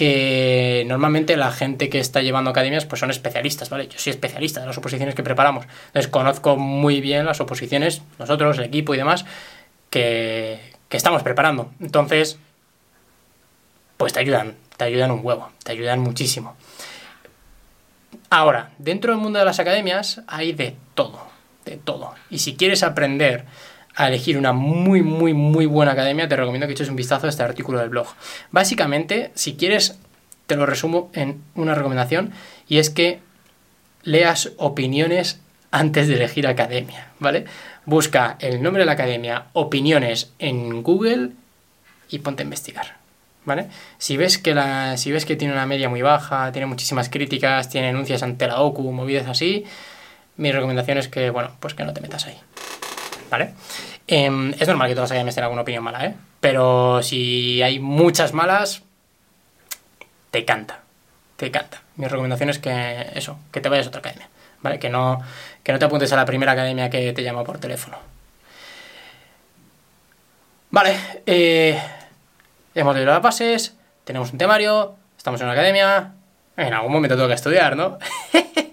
que 0.00 0.82
normalmente 0.86 1.36
la 1.36 1.52
gente 1.52 1.90
que 1.90 1.98
está 1.98 2.22
llevando 2.22 2.48
academias 2.48 2.86
pues 2.86 3.00
son 3.00 3.10
especialistas, 3.10 3.68
¿vale? 3.68 3.86
Yo 3.86 3.98
soy 3.98 4.12
especialista 4.12 4.58
de 4.58 4.66
las 4.66 4.78
oposiciones 4.78 5.14
que 5.14 5.22
preparamos, 5.22 5.66
entonces 5.88 6.10
conozco 6.10 6.56
muy 6.56 7.02
bien 7.02 7.26
las 7.26 7.38
oposiciones, 7.42 8.00
nosotros, 8.18 8.56
el 8.56 8.64
equipo 8.64 8.94
y 8.94 8.96
demás, 8.96 9.26
que, 9.90 10.58
que 10.88 10.96
estamos 10.96 11.22
preparando. 11.22 11.70
Entonces, 11.80 12.38
pues 13.98 14.14
te 14.14 14.20
ayudan, 14.20 14.54
te 14.78 14.84
ayudan 14.84 15.10
un 15.10 15.20
huevo, 15.22 15.50
te 15.64 15.72
ayudan 15.72 16.00
muchísimo. 16.00 16.56
Ahora, 18.30 18.70
dentro 18.78 19.12
del 19.12 19.20
mundo 19.20 19.38
de 19.38 19.44
las 19.44 19.60
academias 19.60 20.22
hay 20.28 20.54
de 20.54 20.76
todo, 20.94 21.20
de 21.66 21.76
todo. 21.76 22.14
Y 22.30 22.38
si 22.38 22.56
quieres 22.56 22.82
aprender 22.82 23.44
a 24.00 24.08
elegir 24.08 24.38
una 24.38 24.54
muy, 24.54 25.02
muy, 25.02 25.34
muy 25.34 25.66
buena 25.66 25.92
academia, 25.92 26.26
te 26.26 26.34
recomiendo 26.34 26.66
que 26.66 26.72
eches 26.72 26.88
un 26.88 26.96
vistazo 26.96 27.26
a 27.26 27.28
este 27.28 27.42
artículo 27.42 27.78
del 27.78 27.90
blog. 27.90 28.06
Básicamente, 28.50 29.30
si 29.34 29.56
quieres, 29.56 29.98
te 30.46 30.56
lo 30.56 30.64
resumo 30.64 31.10
en 31.12 31.42
una 31.54 31.74
recomendación, 31.74 32.32
y 32.66 32.78
es 32.78 32.88
que 32.88 33.20
leas 34.02 34.52
opiniones 34.56 35.40
antes 35.70 36.08
de 36.08 36.14
elegir 36.14 36.46
academia, 36.46 37.08
¿vale? 37.18 37.44
Busca 37.84 38.38
el 38.40 38.62
nombre 38.62 38.82
de 38.82 38.86
la 38.86 38.92
academia, 38.92 39.48
opiniones 39.52 40.32
en 40.38 40.82
Google 40.82 41.32
y 42.08 42.20
ponte 42.20 42.42
a 42.42 42.44
investigar, 42.44 42.96
¿vale? 43.44 43.66
Si 43.98 44.16
ves 44.16 44.38
que, 44.38 44.54
la, 44.54 44.96
si 44.96 45.12
ves 45.12 45.26
que 45.26 45.36
tiene 45.36 45.52
una 45.52 45.66
media 45.66 45.90
muy 45.90 46.00
baja, 46.00 46.50
tiene 46.52 46.64
muchísimas 46.64 47.10
críticas, 47.10 47.68
tiene 47.68 47.88
denuncias 47.88 48.22
ante 48.22 48.46
la 48.46 48.62
OCU, 48.62 48.92
movidas 48.92 49.28
así, 49.28 49.66
mi 50.38 50.52
recomendación 50.52 50.96
es 50.96 51.08
que, 51.08 51.28
bueno, 51.28 51.50
pues 51.60 51.74
que 51.74 51.84
no 51.84 51.92
te 51.92 52.00
metas 52.00 52.24
ahí. 52.24 52.38
¿vale? 53.30 53.54
Em, 54.12 54.52
es 54.58 54.66
normal 54.66 54.88
que 54.88 54.94
todas 54.94 55.08
las 55.08 55.12
academias 55.12 55.36
tengan 55.36 55.44
alguna 55.44 55.62
opinión 55.62 55.84
mala, 55.84 56.04
¿eh? 56.04 56.16
Pero 56.40 57.00
si 57.00 57.62
hay 57.62 57.78
muchas 57.78 58.32
malas, 58.34 58.82
te 60.32 60.44
canta, 60.44 60.80
te 61.36 61.52
canta. 61.52 61.80
Mi 61.94 62.08
recomendación 62.08 62.50
es 62.50 62.58
que 62.58 63.06
eso, 63.14 63.38
que 63.52 63.60
te 63.60 63.68
vayas 63.68 63.86
a 63.86 63.90
otra 63.90 64.00
academia, 64.00 64.28
¿vale? 64.62 64.80
Que 64.80 64.88
no, 64.90 65.20
que 65.62 65.70
no 65.70 65.78
te 65.78 65.84
apuntes 65.84 66.12
a 66.12 66.16
la 66.16 66.24
primera 66.24 66.50
academia 66.50 66.90
que 66.90 67.12
te 67.12 67.22
llama 67.22 67.44
por 67.44 67.58
teléfono. 67.58 67.98
Vale, 70.72 70.96
eh, 71.26 71.80
hemos 72.74 72.96
leído 72.96 73.12
las 73.12 73.22
bases, 73.22 73.76
tenemos 74.02 74.32
un 74.32 74.38
temario, 74.38 74.96
estamos 75.16 75.40
en 75.40 75.46
una 75.46 75.52
academia, 75.52 76.14
en 76.56 76.74
algún 76.74 76.90
momento 76.90 77.14
tengo 77.14 77.28
que 77.28 77.34
estudiar, 77.34 77.76
¿no? 77.76 77.98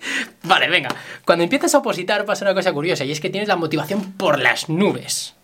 vale, 0.48 0.68
venga. 0.68 0.90
Cuando 1.26 1.44
empiezas 1.44 1.76
a 1.76 1.80
opositar 1.80 2.26
pasa 2.26 2.46
una 2.46 2.54
cosa 2.54 2.74
curiosa 2.74 3.04
y 3.06 3.12
es 3.12 3.20
que 3.20 3.30
tienes 3.30 3.48
la 3.48 3.56
motivación 3.56 4.14
por 4.14 4.40
las 4.40 4.70
nubes. 4.70 5.36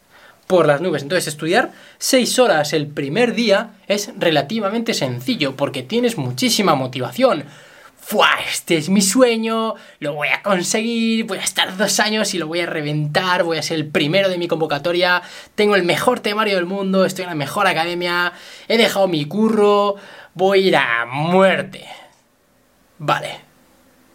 Por 0.47 0.67
las 0.67 0.81
nubes. 0.81 1.03
Entonces, 1.03 1.27
estudiar 1.27 1.71
6 1.99 2.39
horas 2.39 2.73
el 2.73 2.87
primer 2.87 3.33
día 3.33 3.71
es 3.87 4.11
relativamente 4.17 4.93
sencillo 4.93 5.55
porque 5.55 5.83
tienes 5.83 6.17
muchísima 6.17 6.75
motivación. 6.75 7.45
¡Fua! 8.05 8.31
Este 8.51 8.75
es 8.75 8.89
mi 8.89 9.01
sueño, 9.01 9.75
lo 9.99 10.13
voy 10.13 10.27
a 10.27 10.43
conseguir, 10.43 11.25
voy 11.25 11.37
a 11.37 11.43
estar 11.43 11.77
dos 11.77 12.01
años 12.01 12.33
y 12.33 12.37
lo 12.37 12.47
voy 12.47 12.59
a 12.59 12.65
reventar, 12.65 13.43
voy 13.43 13.57
a 13.57 13.63
ser 13.63 13.77
el 13.77 13.87
primero 13.87 14.27
de 14.27 14.37
mi 14.37 14.49
convocatoria, 14.49 15.21
tengo 15.55 15.77
el 15.77 15.83
mejor 15.83 16.19
temario 16.19 16.57
del 16.57 16.65
mundo, 16.65 17.05
estoy 17.05 17.23
en 17.23 17.29
la 17.29 17.35
mejor 17.35 17.65
academia, 17.65 18.33
he 18.67 18.77
dejado 18.77 19.07
mi 19.07 19.23
curro, 19.23 19.95
voy 20.33 20.65
a 20.65 20.67
ir 20.67 20.75
a 20.75 21.05
muerte. 21.05 21.85
Vale, 22.97 23.39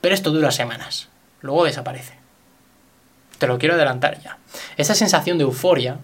pero 0.01 0.15
esto 0.15 0.31
dura 0.31 0.51
semanas, 0.51 1.09
luego 1.41 1.65
desaparece. 1.65 2.15
Te 3.39 3.47
lo 3.47 3.59
quiero 3.59 3.75
adelantar 3.75 4.21
ya. 4.23 4.39
Esa 4.77 4.95
sensación 4.95 5.39
de 5.39 5.45
euforia 5.45 5.99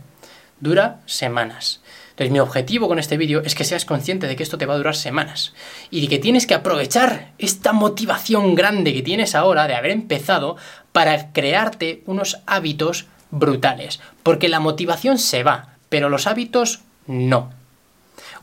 dura 0.60 1.00
semanas. 1.06 1.80
Entonces 2.10 2.30
mi 2.30 2.38
objetivo 2.38 2.86
con 2.86 3.00
este 3.00 3.16
vídeo 3.16 3.42
es 3.44 3.56
que 3.56 3.64
seas 3.64 3.84
consciente 3.84 4.28
de 4.28 4.36
que 4.36 4.44
esto 4.44 4.56
te 4.56 4.66
va 4.66 4.74
a 4.74 4.76
durar 4.76 4.94
semanas 4.94 5.52
y 5.90 6.00
de 6.00 6.08
que 6.08 6.20
tienes 6.20 6.46
que 6.46 6.54
aprovechar 6.54 7.32
esta 7.38 7.72
motivación 7.72 8.54
grande 8.54 8.94
que 8.94 9.02
tienes 9.02 9.34
ahora 9.34 9.66
de 9.66 9.74
haber 9.74 9.90
empezado 9.90 10.56
para 10.92 11.32
crearte 11.32 12.04
unos 12.06 12.40
hábitos 12.46 13.06
brutales. 13.32 13.98
Porque 14.22 14.48
la 14.48 14.60
motivación 14.60 15.18
se 15.18 15.42
va, 15.42 15.76
pero 15.88 16.08
los 16.08 16.28
hábitos 16.28 16.82
no. 17.08 17.50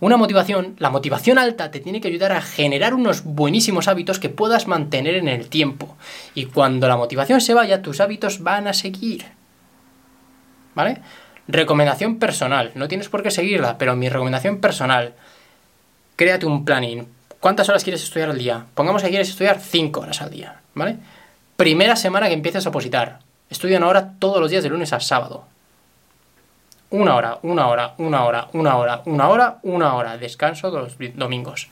Una 0.01 0.17
motivación, 0.17 0.75
la 0.79 0.89
motivación 0.89 1.37
alta 1.37 1.69
te 1.69 1.79
tiene 1.79 2.01
que 2.01 2.07
ayudar 2.07 2.31
a 2.31 2.41
generar 2.41 2.95
unos 2.95 3.23
buenísimos 3.23 3.87
hábitos 3.87 4.17
que 4.17 4.29
puedas 4.29 4.67
mantener 4.67 5.13
en 5.13 5.27
el 5.27 5.47
tiempo. 5.47 5.95
Y 6.33 6.45
cuando 6.45 6.87
la 6.87 6.97
motivación 6.97 7.39
se 7.39 7.53
vaya, 7.53 7.83
tus 7.83 8.01
hábitos 8.01 8.41
van 8.41 8.67
a 8.67 8.73
seguir. 8.73 9.25
¿Vale? 10.73 11.01
Recomendación 11.47 12.17
personal, 12.17 12.71
no 12.73 12.87
tienes 12.87 13.09
por 13.09 13.21
qué 13.21 13.29
seguirla, 13.29 13.77
pero 13.77 13.95
mi 13.95 14.09
recomendación 14.09 14.57
personal, 14.57 15.13
créate 16.15 16.47
un 16.47 16.65
planning. 16.65 17.07
¿Cuántas 17.39 17.69
horas 17.69 17.83
quieres 17.83 18.03
estudiar 18.03 18.31
al 18.31 18.39
día? 18.39 18.65
Pongamos 18.73 19.03
que 19.03 19.09
quieres 19.09 19.29
estudiar 19.29 19.59
5 19.59 19.99
horas 19.99 20.19
al 20.23 20.31
día, 20.31 20.61
¿vale? 20.73 20.97
Primera 21.57 21.95
semana 21.95 22.27
que 22.27 22.33
empieces 22.33 22.65
a 22.65 22.69
opositar. 22.69 23.19
Estudia 23.51 23.77
una 23.77 23.87
hora 23.87 24.13
todos 24.17 24.39
los 24.41 24.49
días 24.49 24.63
de 24.63 24.69
lunes 24.69 24.93
a 24.93 24.99
sábado. 24.99 25.45
Una 26.91 27.15
hora, 27.15 27.39
una 27.43 27.67
hora, 27.69 27.93
una 27.99 28.25
hora, 28.25 28.49
una 28.51 28.75
hora, 28.75 29.01
una 29.05 29.29
hora, 29.29 29.59
una 29.63 29.95
hora. 29.95 30.17
Descanso 30.17 30.69
los 30.71 30.97
domingos. 31.15 31.69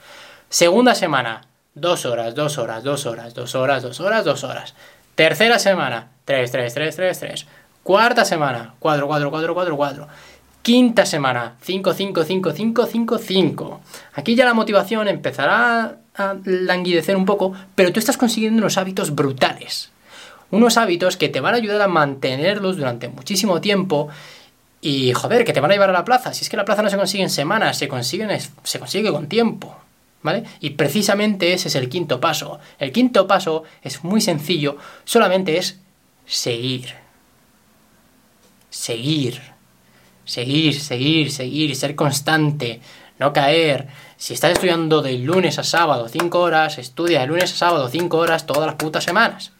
Segunda 0.47 0.95
semana, 0.95 1.41
dos 1.75 2.05
horas, 2.05 2.35
dos 2.35 2.57
horas, 2.57 2.85
dos 2.85 3.05
horas, 3.05 3.33
dos 3.33 3.53
horas, 3.53 3.83
dos 3.83 3.99
horas, 3.99 4.23
dos 4.23 4.43
horas. 4.45 4.75
Tercera 5.15 5.59
semana, 5.59 6.07
tres, 6.23 6.51
tres, 6.51 6.73
tres, 6.73 6.95
tres, 6.95 7.19
tres. 7.19 7.45
Cuarta 7.83 8.23
semana, 8.23 8.75
4, 8.79 9.07
4, 9.07 9.29
4, 9.29 9.53
4, 9.53 9.77
4. 9.77 10.07
Quinta 10.61 11.05
semana, 11.05 11.55
5, 11.63 11.93
5, 11.93 12.23
5, 12.23 12.51
5, 12.53 12.85
5, 12.85 13.17
5. 13.17 13.81
Aquí 14.13 14.35
ya 14.35 14.45
la 14.45 14.53
motivación 14.53 15.09
empezará 15.09 15.97
a 16.15 16.35
languidecer 16.45 17.17
un 17.17 17.25
poco, 17.25 17.53
pero 17.75 17.91
tú 17.91 17.99
estás 17.99 18.15
consiguiendo 18.15 18.59
unos 18.59 18.77
hábitos 18.77 19.13
brutales. 19.13 19.91
Unos 20.51 20.77
hábitos 20.77 21.17
que 21.17 21.27
te 21.27 21.41
van 21.41 21.55
a 21.55 21.57
ayudar 21.57 21.81
a 21.81 21.87
mantenerlos 21.89 22.77
durante 22.77 23.09
muchísimo 23.09 23.59
tiempo 23.59 24.07
y, 24.81 25.13
joder, 25.13 25.45
que 25.45 25.53
te 25.53 25.59
van 25.59 25.71
a 25.71 25.73
llevar 25.73 25.89
a 25.89 25.93
la 25.93 26.05
plaza. 26.05 26.33
Si 26.33 26.43
es 26.43 26.49
que 26.49 26.57
la 26.57 26.65
plaza 26.65 26.81
no 26.81 26.89
se 26.89 26.97
consigue 26.97 27.23
en 27.23 27.29
semanas, 27.29 27.77
se, 27.77 27.87
consiguen, 27.87 28.29
se 28.63 28.79
consigue 28.79 29.11
con 29.11 29.27
tiempo. 29.27 29.75
¿Vale? 30.21 30.43
Y 30.59 30.71
precisamente 30.71 31.53
ese 31.53 31.69
es 31.69 31.75
el 31.75 31.87
quinto 31.87 32.19
paso. 32.19 32.59
El 32.77 32.91
quinto 32.91 33.25
paso 33.25 33.63
es 33.81 34.03
muy 34.03 34.19
sencillo, 34.19 34.75
solamente 35.05 35.57
es 35.57 35.79
seguir 36.25 36.93
seguir, 38.69 39.41
seguir, 40.25 40.79
seguir, 40.79 41.31
seguir, 41.31 41.75
ser 41.75 41.95
constante, 41.95 42.81
no 43.17 43.33
caer. 43.33 43.87
Si 44.17 44.33
estás 44.33 44.53
estudiando 44.53 45.01
de 45.01 45.17
lunes 45.17 45.59
a 45.59 45.63
sábado 45.63 46.07
5 46.07 46.39
horas, 46.39 46.77
estudia 46.77 47.21
de 47.21 47.27
lunes 47.27 47.51
a 47.53 47.55
sábado 47.55 47.89
5 47.89 48.17
horas 48.17 48.45
todas 48.45 48.67
las 48.67 48.75
putas 48.75 49.03
semanas. 49.03 49.51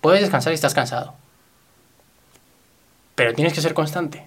Puedes 0.00 0.20
descansar 0.20 0.52
si 0.52 0.56
estás 0.56 0.74
cansado. 0.74 1.14
Pero 3.14 3.34
tienes 3.34 3.52
que 3.52 3.60
ser 3.60 3.74
constante. 3.74 4.26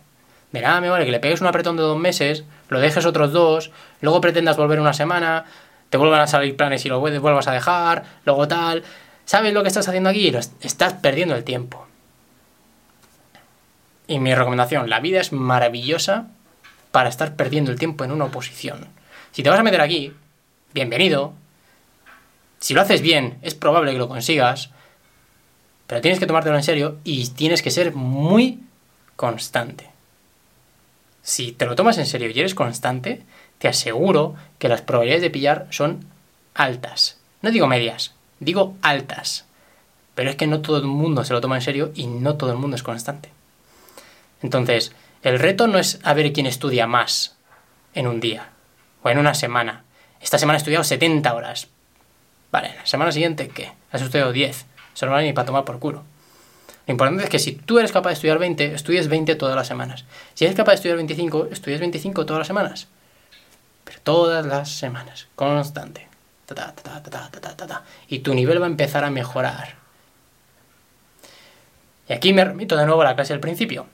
De 0.52 0.62
nada 0.62 0.80
me 0.80 0.90
vale 0.90 1.06
que 1.06 1.12
le 1.12 1.20
pegues 1.20 1.42
un 1.42 1.48
apretón 1.48 1.76
de 1.76 1.84
dos 1.84 1.98
meses, 1.98 2.46
lo 2.70 2.80
dejes 2.80 3.06
otros 3.06 3.34
dos, 3.34 3.72
luego 4.02 4.22
pretendas 4.22 4.58
volver 4.58 4.80
una 4.80 4.94
semana, 4.94 5.46
te 5.90 5.98
vuelvan 5.98 6.22
a 6.22 6.28
salir 6.28 6.56
planes 6.56 6.86
y 6.86 6.90
lo 6.90 7.00
vuelvas 7.00 7.48
a 7.48 7.52
dejar, 7.52 8.04
luego 8.26 8.48
tal. 8.48 8.84
¿Sabes 9.26 9.54
lo 9.54 9.64
que 9.64 9.68
estás 9.68 9.88
haciendo 9.88 10.10
aquí? 10.10 10.34
Estás 10.62 10.94
perdiendo 10.94 11.36
el 11.36 11.44
tiempo. 11.44 11.86
Y 14.08 14.20
mi 14.20 14.36
recomendación, 14.36 14.90
la 14.90 15.00
vida 15.00 15.20
es 15.20 15.34
maravillosa 15.34 16.28
para 16.92 17.10
estar 17.10 17.36
perdiendo 17.36 17.72
el 17.72 17.80
tiempo 17.80 18.04
en 18.04 18.12
una 18.12 18.26
oposición. 18.26 18.88
Si 19.32 19.44
te 19.44 19.50
vas 19.50 19.60
a 19.60 19.64
meter 19.64 19.82
aquí, 19.82 20.14
bienvenido. 20.74 21.34
Si 22.60 22.74
lo 22.74 22.82
haces 22.82 23.02
bien, 23.02 23.40
es 23.42 23.56
probable 23.56 23.92
que 23.92 23.98
lo 23.98 24.08
consigas, 24.08 24.70
pero 25.88 26.02
tienes 26.02 26.20
que 26.20 26.28
tomártelo 26.28 26.56
en 26.56 26.64
serio 26.64 26.98
y 27.04 27.28
tienes 27.30 27.62
que 27.62 27.72
ser 27.72 27.94
muy 27.94 28.60
constante. 29.16 29.90
Si 31.22 31.52
te 31.52 31.66
lo 31.66 31.76
tomas 31.76 31.98
en 31.98 32.06
serio 32.06 32.30
y 32.30 32.40
eres 32.40 32.56
constante, 32.56 33.24
te 33.58 33.68
aseguro 33.68 34.36
que 34.60 34.70
las 34.70 34.82
probabilidades 34.82 35.24
de 35.24 35.30
pillar 35.30 35.68
son 35.72 36.06
altas. 36.54 37.18
No 37.42 37.52
digo 37.52 37.68
medias, 37.68 38.14
digo 38.40 38.76
altas. 38.82 39.46
Pero 40.14 40.30
es 40.30 40.36
que 40.36 40.48
no 40.48 40.62
todo 40.62 40.78
el 40.78 40.86
mundo 40.86 41.24
se 41.26 41.34
lo 41.34 41.42
toma 41.42 41.56
en 41.56 41.62
serio 41.62 41.92
y 41.96 42.08
no 42.08 42.36
todo 42.36 42.52
el 42.52 42.58
mundo 42.58 42.76
es 42.76 42.84
constante. 42.84 43.30
Entonces, 44.42 44.94
el 45.24 45.40
reto 45.40 45.68
no 45.68 45.80
es 45.80 46.00
a 46.04 46.14
ver 46.14 46.32
quién 46.32 46.46
estudia 46.46 46.88
más 46.88 47.36
en 47.94 48.08
un 48.08 48.20
día 48.20 48.50
o 49.02 49.10
en 49.10 49.18
una 49.18 49.34
semana. 49.34 49.84
Esta 50.22 50.38
semana 50.38 50.58
he 50.58 50.60
estudiado 50.60 50.84
70 50.84 51.34
horas. 51.34 51.68
Vale, 52.52 52.76
la 52.76 52.86
semana 52.86 53.12
siguiente, 53.12 53.48
¿qué? 53.50 53.72
Has 53.92 54.02
estudiado 54.02 54.32
10. 54.32 54.66
Eso 54.96 55.06
no 55.06 55.12
vale 55.12 55.26
ni 55.26 55.34
para 55.34 55.46
tomar 55.46 55.66
por 55.66 55.80
culo. 55.80 56.04
Lo 56.88 56.92
importante 56.92 57.24
es 57.24 57.30
que 57.30 57.40
si 57.40 57.54
tú 57.54 57.80
eres 57.80 57.92
capaz 57.92 58.10
de 58.10 58.14
estudiar 58.14 58.38
20, 58.38 58.76
estudies 58.76 59.08
20 59.08 59.36
todas 59.36 59.56
las 59.56 59.68
semanas. 59.68 60.06
Si 60.34 60.46
eres 60.46 60.56
capaz 60.56 60.74
de 60.74 60.76
estudiar 60.76 60.98
25, 60.98 61.48
estudies 61.52 61.80
25 61.80 62.26
todas 62.26 62.40
las 62.40 62.48
semanas. 62.48 62.88
Pero 63.84 64.00
todas 64.04 64.46
las 64.46 64.70
semanas, 64.70 65.28
constante. 65.36 66.08
y 68.08 68.20
tu 68.20 68.34
nivel 68.34 68.62
va 68.62 68.66
a 68.66 68.70
empezar 68.70 69.04
a 69.04 69.10
mejorar. 69.10 69.76
Y 72.08 72.14
aquí 72.14 72.34
me 72.34 72.46
remito 72.46 72.76
de 72.76 72.86
nuevo 72.86 73.02
a 73.02 73.06
la 73.06 73.16
clase 73.16 73.34
del 73.34 73.40
principio 73.40 73.88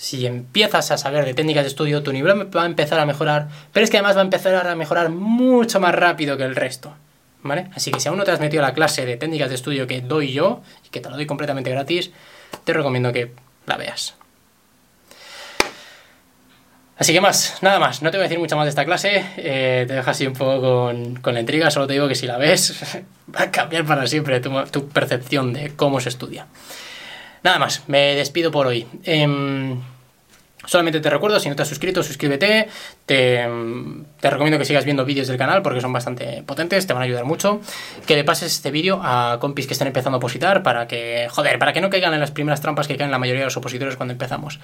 si 0.00 0.24
empiezas 0.24 0.90
a 0.90 0.96
saber 0.96 1.26
de 1.26 1.34
técnicas 1.34 1.62
de 1.62 1.68
estudio, 1.68 2.02
tu 2.02 2.10
nivel 2.10 2.56
va 2.56 2.62
a 2.62 2.66
empezar 2.66 2.98
a 2.98 3.04
mejorar, 3.04 3.48
pero 3.70 3.84
es 3.84 3.90
que 3.90 3.98
además 3.98 4.16
va 4.16 4.22
a 4.22 4.24
empezar 4.24 4.66
a 4.66 4.74
mejorar 4.74 5.10
mucho 5.10 5.78
más 5.78 5.94
rápido 5.94 6.38
que 6.38 6.44
el 6.44 6.56
resto. 6.56 6.94
¿Vale? 7.42 7.70
Así 7.74 7.90
que 7.90 8.00
si 8.00 8.08
aún 8.08 8.18
no 8.18 8.24
te 8.24 8.30
has 8.30 8.40
metido 8.40 8.62
a 8.62 8.68
la 8.68 8.74
clase 8.74 9.06
de 9.06 9.16
técnicas 9.16 9.48
de 9.48 9.54
estudio 9.54 9.86
que 9.86 10.00
doy 10.00 10.32
yo, 10.32 10.62
y 10.84 10.88
que 10.90 11.00
te 11.00 11.08
la 11.08 11.16
doy 11.16 11.26
completamente 11.26 11.70
gratis, 11.70 12.10
te 12.64 12.72
recomiendo 12.72 13.12
que 13.12 13.32
la 13.66 13.76
veas. 13.76 14.14
Así 17.00 17.14
que 17.14 17.20
más, 17.22 17.62
nada 17.62 17.78
más, 17.78 18.02
no 18.02 18.10
te 18.10 18.18
voy 18.18 18.24
a 18.24 18.28
decir 18.28 18.38
mucho 18.38 18.56
más 18.56 18.66
de 18.66 18.70
esta 18.70 18.84
clase, 18.84 19.24
eh, 19.38 19.86
te 19.88 19.94
dejo 19.94 20.10
así 20.10 20.26
un 20.26 20.34
poco 20.34 20.60
con, 20.60 21.16
con, 21.16 21.32
la 21.32 21.40
intriga, 21.40 21.70
solo 21.70 21.86
te 21.86 21.94
digo 21.94 22.06
que 22.06 22.14
si 22.14 22.26
la 22.26 22.36
ves 22.36 22.74
va 23.34 23.44
a 23.44 23.50
cambiar 23.50 23.86
para 23.86 24.06
siempre 24.06 24.38
tu, 24.40 24.50
tu 24.66 24.86
percepción 24.88 25.54
de 25.54 25.74
cómo 25.74 25.98
se 26.00 26.10
estudia. 26.10 26.46
Nada 27.42 27.58
más, 27.58 27.84
me 27.86 28.14
despido 28.16 28.50
por 28.50 28.66
hoy. 28.66 28.86
Em, 29.04 29.80
solamente 30.66 31.00
te 31.00 31.10
recuerdo, 31.10 31.40
si 31.40 31.48
no 31.48 31.56
te 31.56 31.62
has 31.62 31.68
suscrito, 31.68 32.02
suscríbete. 32.02 32.68
Te, 33.06 33.46
recomiendo 34.22 34.58
que 34.58 34.64
sigas 34.64 34.84
viendo 34.84 35.04
vídeos 35.04 35.28
del 35.28 35.38
canal 35.38 35.62
porque 35.62 35.80
son 35.80 35.92
bastante 35.92 36.42
potentes, 36.44 36.86
te 36.86 36.92
van 36.92 37.02
a 37.02 37.04
ayudar 37.04 37.24
mucho. 37.24 37.60
Que 38.06 38.16
le 38.16 38.24
pases 38.24 38.52
este 38.52 38.70
vídeo 38.70 39.00
a 39.02 39.38
compis 39.40 39.66
que 39.66 39.72
estén 39.72 39.88
empezando 39.88 40.16
a 40.16 40.18
opositar 40.18 40.62
para 40.62 40.86
que, 40.86 41.28
joder, 41.30 41.58
para 41.58 41.72
que 41.72 41.80
no 41.80 41.90
caigan 41.90 42.14
en 42.14 42.20
las 42.20 42.30
primeras 42.30 42.60
trampas 42.60 42.88
que 42.88 42.96
caen 42.96 43.10
la 43.10 43.18
mayoría 43.18 43.40
de 43.40 43.46
los 43.46 43.56
opositores 43.56 43.96
cuando 43.96 44.12
empezamos. 44.12 44.60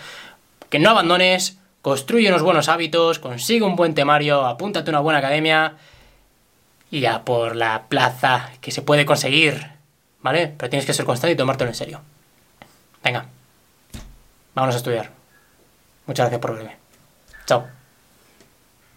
Que 0.68 0.78
no 0.78 0.90
abandones, 0.90 1.58
construye 1.82 2.28
unos 2.28 2.42
buenos 2.42 2.68
hábitos, 2.68 3.18
consigue 3.18 3.64
un 3.64 3.76
buen 3.76 3.94
temario, 3.94 4.46
apúntate 4.46 4.90
a 4.90 4.92
una 4.92 5.00
buena 5.00 5.20
academia 5.20 5.76
y 6.90 7.04
a 7.06 7.24
por 7.24 7.56
la 7.56 7.84
plaza 7.88 8.50
que 8.60 8.70
se 8.70 8.82
puede 8.82 9.06
conseguir, 9.06 9.70
¿vale? 10.20 10.52
Pero 10.56 10.70
tienes 10.70 10.86
que 10.86 10.92
ser 10.92 11.04
constante 11.04 11.32
y 11.32 11.36
tomártelo 11.36 11.70
en 11.70 11.74
serio. 11.74 12.00
Venga, 13.02 13.26
vámonos 14.54 14.74
a 14.74 14.78
estudiar. 14.78 15.15
Muchas 16.06 16.24
gracias 16.24 16.40
por 16.40 16.54
verme. 16.54 16.76
Chao. 17.46 17.75